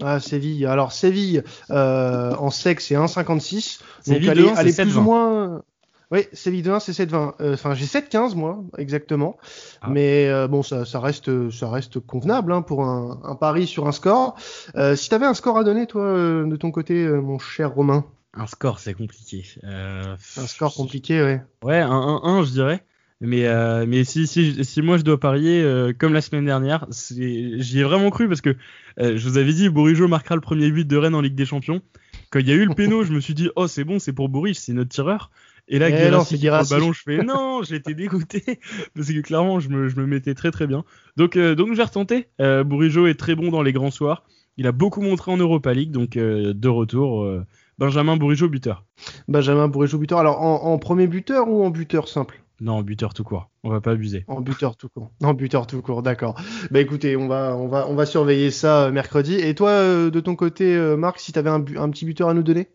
Ah, 0.00 0.20
Séville. 0.20 0.66
Alors 0.66 0.92
Séville 0.92 1.42
en 1.68 2.50
sec 2.50 2.80
c'est 2.80 2.94
1,56. 2.94 3.80
Donc 4.06 4.22
elle, 4.22 4.38
est, 4.68 4.82
plus 4.82 4.96
ou 4.96 5.02
moins. 5.02 5.62
Oui, 6.10 6.26
Séville 6.32 6.62
2-1, 6.62 6.80
c'est 6.80 6.92
7-20. 6.92 7.34
Euh, 7.40 7.54
enfin, 7.54 7.74
j'ai 7.74 7.86
7-15 7.86 8.34
moi, 8.34 8.64
exactement. 8.78 9.36
Ah. 9.80 9.90
Mais 9.90 10.28
euh, 10.28 10.48
bon, 10.48 10.62
ça, 10.62 10.84
ça, 10.84 10.98
reste, 10.98 11.50
ça 11.50 11.70
reste 11.70 12.00
convenable 12.00 12.52
hein, 12.52 12.62
pour 12.62 12.82
un, 12.82 13.20
un, 13.22 13.36
pari 13.36 13.66
sur 13.68 13.86
un 13.86 13.92
score. 13.92 14.34
Euh, 14.74 14.96
si 14.96 15.08
tu 15.08 15.14
avais 15.14 15.26
un 15.26 15.34
score 15.34 15.56
à 15.56 15.62
donner, 15.62 15.86
toi, 15.86 16.02
euh, 16.02 16.46
de 16.46 16.56
ton 16.56 16.72
côté, 16.72 17.06
mon 17.06 17.38
cher 17.38 17.72
Romain? 17.72 18.04
Un 18.34 18.46
score, 18.46 18.80
c'est 18.80 18.94
compliqué. 18.94 19.44
un 19.62 20.16
score 20.46 20.74
compliqué, 20.74 21.22
ouais. 21.22 21.42
Ouais, 21.62 21.78
un 21.78 21.90
1-1, 21.90 22.44
je 22.44 22.50
dirais. 22.50 22.84
Mais, 23.20 23.46
mais 23.86 24.02
si, 24.04 24.26
si, 24.26 24.64
si 24.64 24.82
moi 24.82 24.96
je 24.96 25.02
dois 25.02 25.20
parier, 25.20 25.92
comme 25.98 26.14
la 26.14 26.22
semaine 26.22 26.46
dernière, 26.46 26.86
j'y 26.90 27.80
ai 27.80 27.82
vraiment 27.82 28.10
cru 28.10 28.28
parce 28.28 28.40
que 28.40 28.56
je 28.98 29.28
vous 29.28 29.36
avais 29.36 29.52
dit, 29.52 29.68
Bourigeau 29.68 30.08
marquera 30.08 30.36
le 30.36 30.40
premier 30.40 30.70
but 30.70 30.88
de 30.88 30.96
Rennes 30.96 31.14
en 31.14 31.20
Ligue 31.20 31.34
des 31.34 31.44
Champions. 31.44 31.82
Quand 32.30 32.38
il 32.38 32.48
y 32.48 32.52
a 32.52 32.54
eu 32.54 32.64
le 32.64 32.74
péno, 32.74 33.02
je 33.02 33.12
me 33.12 33.20
suis 33.20 33.34
dit, 33.34 33.50
oh 33.56 33.66
c'est 33.66 33.82
bon, 33.84 33.98
c'est 33.98 34.12
pour 34.12 34.28
Bourige, 34.28 34.56
c'est 34.56 34.72
notre 34.72 34.90
tireur. 34.90 35.30
Et 35.72 35.78
là, 35.78 35.88
eh 35.88 36.10
non, 36.10 36.24
c'est 36.24 36.36
le 36.36 36.68
ballon, 36.68 36.92
je 36.92 37.00
fais 37.00 37.18
non, 37.22 37.62
j'étais 37.62 37.94
dégoûté 37.94 38.42
parce 38.94 39.06
que 39.06 39.20
clairement, 39.20 39.60
je 39.60 39.68
me, 39.68 39.88
je 39.88 39.96
me 39.96 40.04
mettais 40.04 40.34
très 40.34 40.50
très 40.50 40.66
bien. 40.66 40.84
Donc, 41.16 41.36
euh, 41.36 41.54
donc 41.54 41.68
je 41.68 41.74
vais 41.74 41.84
retenter. 41.84 42.26
Euh, 42.40 42.64
Bourigeau 42.64 43.06
est 43.06 43.14
très 43.14 43.36
bon 43.36 43.50
dans 43.50 43.62
les 43.62 43.72
grands 43.72 43.92
soirs. 43.92 44.24
Il 44.56 44.66
a 44.66 44.72
beaucoup 44.72 45.00
montré 45.00 45.30
en 45.30 45.36
Europa 45.36 45.72
League, 45.72 45.92
donc 45.92 46.16
euh, 46.16 46.52
de 46.52 46.68
retour. 46.68 47.22
Euh, 47.22 47.46
Benjamin 47.78 48.16
Bourigeau 48.16 48.48
buteur. 48.48 48.84
Benjamin 49.28 49.68
Bourigeau 49.68 49.98
buteur. 49.98 50.18
Alors 50.18 50.42
en, 50.42 50.64
en, 50.64 50.78
premier 50.78 51.06
buteur 51.06 51.48
ou 51.48 51.64
en 51.64 51.70
buteur 51.70 52.08
simple? 52.08 52.42
Non, 52.60 52.74
en 52.74 52.82
buteur 52.82 53.14
tout 53.14 53.24
court. 53.24 53.48
On 53.62 53.70
va 53.70 53.80
pas 53.80 53.92
abuser. 53.92 54.24
En 54.26 54.40
buteur 54.40 54.76
tout 54.76 54.88
court. 54.88 55.12
En 55.22 55.34
buteur 55.34 55.68
tout 55.68 55.80
court, 55.82 56.02
d'accord. 56.02 56.34
Bah 56.72 56.80
écoutez, 56.80 57.16
on 57.16 57.28
va, 57.28 57.56
on 57.56 57.68
va, 57.68 57.88
on 57.88 57.94
va 57.94 58.06
surveiller 58.06 58.50
ça 58.50 58.90
mercredi. 58.90 59.34
Et 59.34 59.54
toi, 59.54 60.10
de 60.10 60.20
ton 60.20 60.34
côté, 60.34 60.76
Marc, 60.98 61.20
si 61.20 61.32
tu 61.32 61.38
avais 61.38 61.48
un, 61.48 61.64
un, 61.76 61.88
petit 61.88 62.04
buteur 62.04 62.28
à 62.28 62.34
nous 62.34 62.42
donner? 62.42 62.68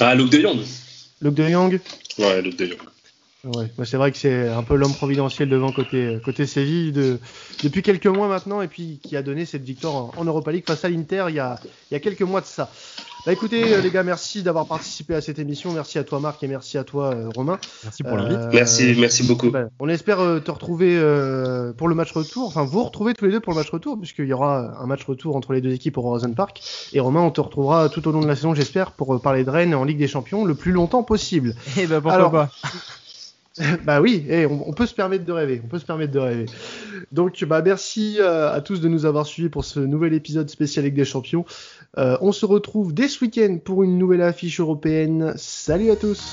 Ah, 0.00 0.14
Luc 0.14 0.30
de 0.30 0.40
Jong. 0.40 0.58
Luc 1.20 1.34
de 1.34 1.48
Jong 1.48 1.80
Ouais, 2.18 2.42
Luc 2.42 2.56
de 2.56 2.66
Jong. 2.66 2.97
Ouais, 3.44 3.70
c'est 3.84 3.96
vrai 3.96 4.10
que 4.10 4.18
c'est 4.18 4.48
un 4.48 4.64
peu 4.64 4.74
l'homme 4.74 4.94
providentiel 4.94 5.48
devant 5.48 5.70
côté 5.70 6.18
côté 6.24 6.44
Séville 6.44 6.90
de, 6.90 7.20
depuis 7.62 7.82
quelques 7.82 8.08
mois 8.08 8.26
maintenant 8.26 8.62
et 8.62 8.66
puis 8.66 8.98
qui 9.00 9.16
a 9.16 9.22
donné 9.22 9.44
cette 9.44 9.62
victoire 9.62 10.10
en, 10.18 10.24
Europa 10.24 10.50
League 10.50 10.64
face 10.66 10.84
à 10.84 10.88
l'Inter 10.88 11.26
il 11.28 11.36
y 11.36 11.38
a 11.38 11.56
il 11.88 11.94
y 11.94 11.96
a 11.96 12.00
quelques 12.00 12.22
mois 12.22 12.40
de 12.40 12.46
ça. 12.46 12.68
Bah 13.26 13.32
écoutez 13.32 13.74
euh, 13.74 13.80
les 13.80 13.92
gars, 13.92 14.02
merci 14.02 14.42
d'avoir 14.42 14.66
participé 14.66 15.14
à 15.14 15.20
cette 15.20 15.38
émission. 15.38 15.72
Merci 15.72 16.00
à 16.00 16.04
toi 16.04 16.18
Marc 16.18 16.42
et 16.42 16.48
merci 16.48 16.78
à 16.78 16.84
toi 16.84 17.14
euh, 17.14 17.28
Romain. 17.32 17.60
Merci 17.84 18.02
pour 18.02 18.16
l'invite. 18.16 18.40
merci, 18.52 18.96
merci 18.98 19.22
beaucoup. 19.22 19.50
Bah, 19.52 19.68
on 19.78 19.88
espère 19.88 20.18
te 20.42 20.50
retrouver 20.50 20.96
pour 21.76 21.86
le 21.86 21.94
match 21.94 22.10
retour. 22.10 22.48
Enfin, 22.48 22.64
vous 22.64 22.82
retrouver 22.82 23.14
tous 23.14 23.26
les 23.26 23.30
deux 23.30 23.40
pour 23.40 23.52
le 23.52 23.58
match 23.60 23.70
retour, 23.70 23.96
puisqu'il 23.96 24.26
y 24.26 24.32
aura 24.32 24.82
un 24.82 24.86
match 24.86 25.04
retour 25.04 25.36
entre 25.36 25.52
les 25.52 25.60
deux 25.60 25.72
équipes 25.72 25.96
au 25.98 26.04
Horizon 26.04 26.32
Park. 26.32 26.60
Et 26.92 26.98
Romain, 26.98 27.20
on 27.20 27.30
te 27.30 27.40
retrouvera 27.40 27.88
tout 27.88 28.08
au 28.08 28.10
long 28.10 28.20
de 28.20 28.26
la 28.26 28.34
saison, 28.34 28.52
j'espère, 28.52 28.90
pour 28.90 29.20
parler 29.20 29.44
de 29.44 29.50
Rennes 29.50 29.76
en 29.76 29.84
Ligue 29.84 29.98
des 29.98 30.08
Champions 30.08 30.44
le 30.44 30.56
plus 30.56 30.72
longtemps 30.72 31.04
possible. 31.04 31.54
Et 31.76 31.82
eh 31.82 31.86
bah 31.86 32.00
pourquoi 32.00 32.30
pas. 32.30 32.50
bah 33.84 34.00
oui, 34.00 34.24
et 34.28 34.46
on, 34.46 34.72
peut 34.72 34.86
se 34.86 34.94
permettre 34.94 35.24
de 35.24 35.32
rêver, 35.32 35.60
on 35.64 35.68
peut 35.68 35.78
se 35.78 35.84
permettre 35.84 36.12
de 36.12 36.18
rêver. 36.18 36.46
Donc 37.12 37.42
bah 37.44 37.62
merci 37.62 38.16
euh, 38.20 38.52
à 38.52 38.60
tous 38.60 38.80
de 38.80 38.88
nous 38.88 39.06
avoir 39.06 39.26
suivis 39.26 39.48
pour 39.48 39.64
ce 39.64 39.80
nouvel 39.80 40.12
épisode 40.14 40.48
spécial 40.50 40.84
avec 40.84 40.94
des 40.94 41.04
champions. 41.04 41.44
Euh, 41.96 42.16
on 42.20 42.32
se 42.32 42.46
retrouve 42.46 42.92
dès 42.94 43.08
ce 43.08 43.24
week-end 43.24 43.58
pour 43.64 43.82
une 43.82 43.98
nouvelle 43.98 44.22
affiche 44.22 44.60
européenne. 44.60 45.32
Salut 45.36 45.90
à 45.90 45.96
tous. 45.96 46.32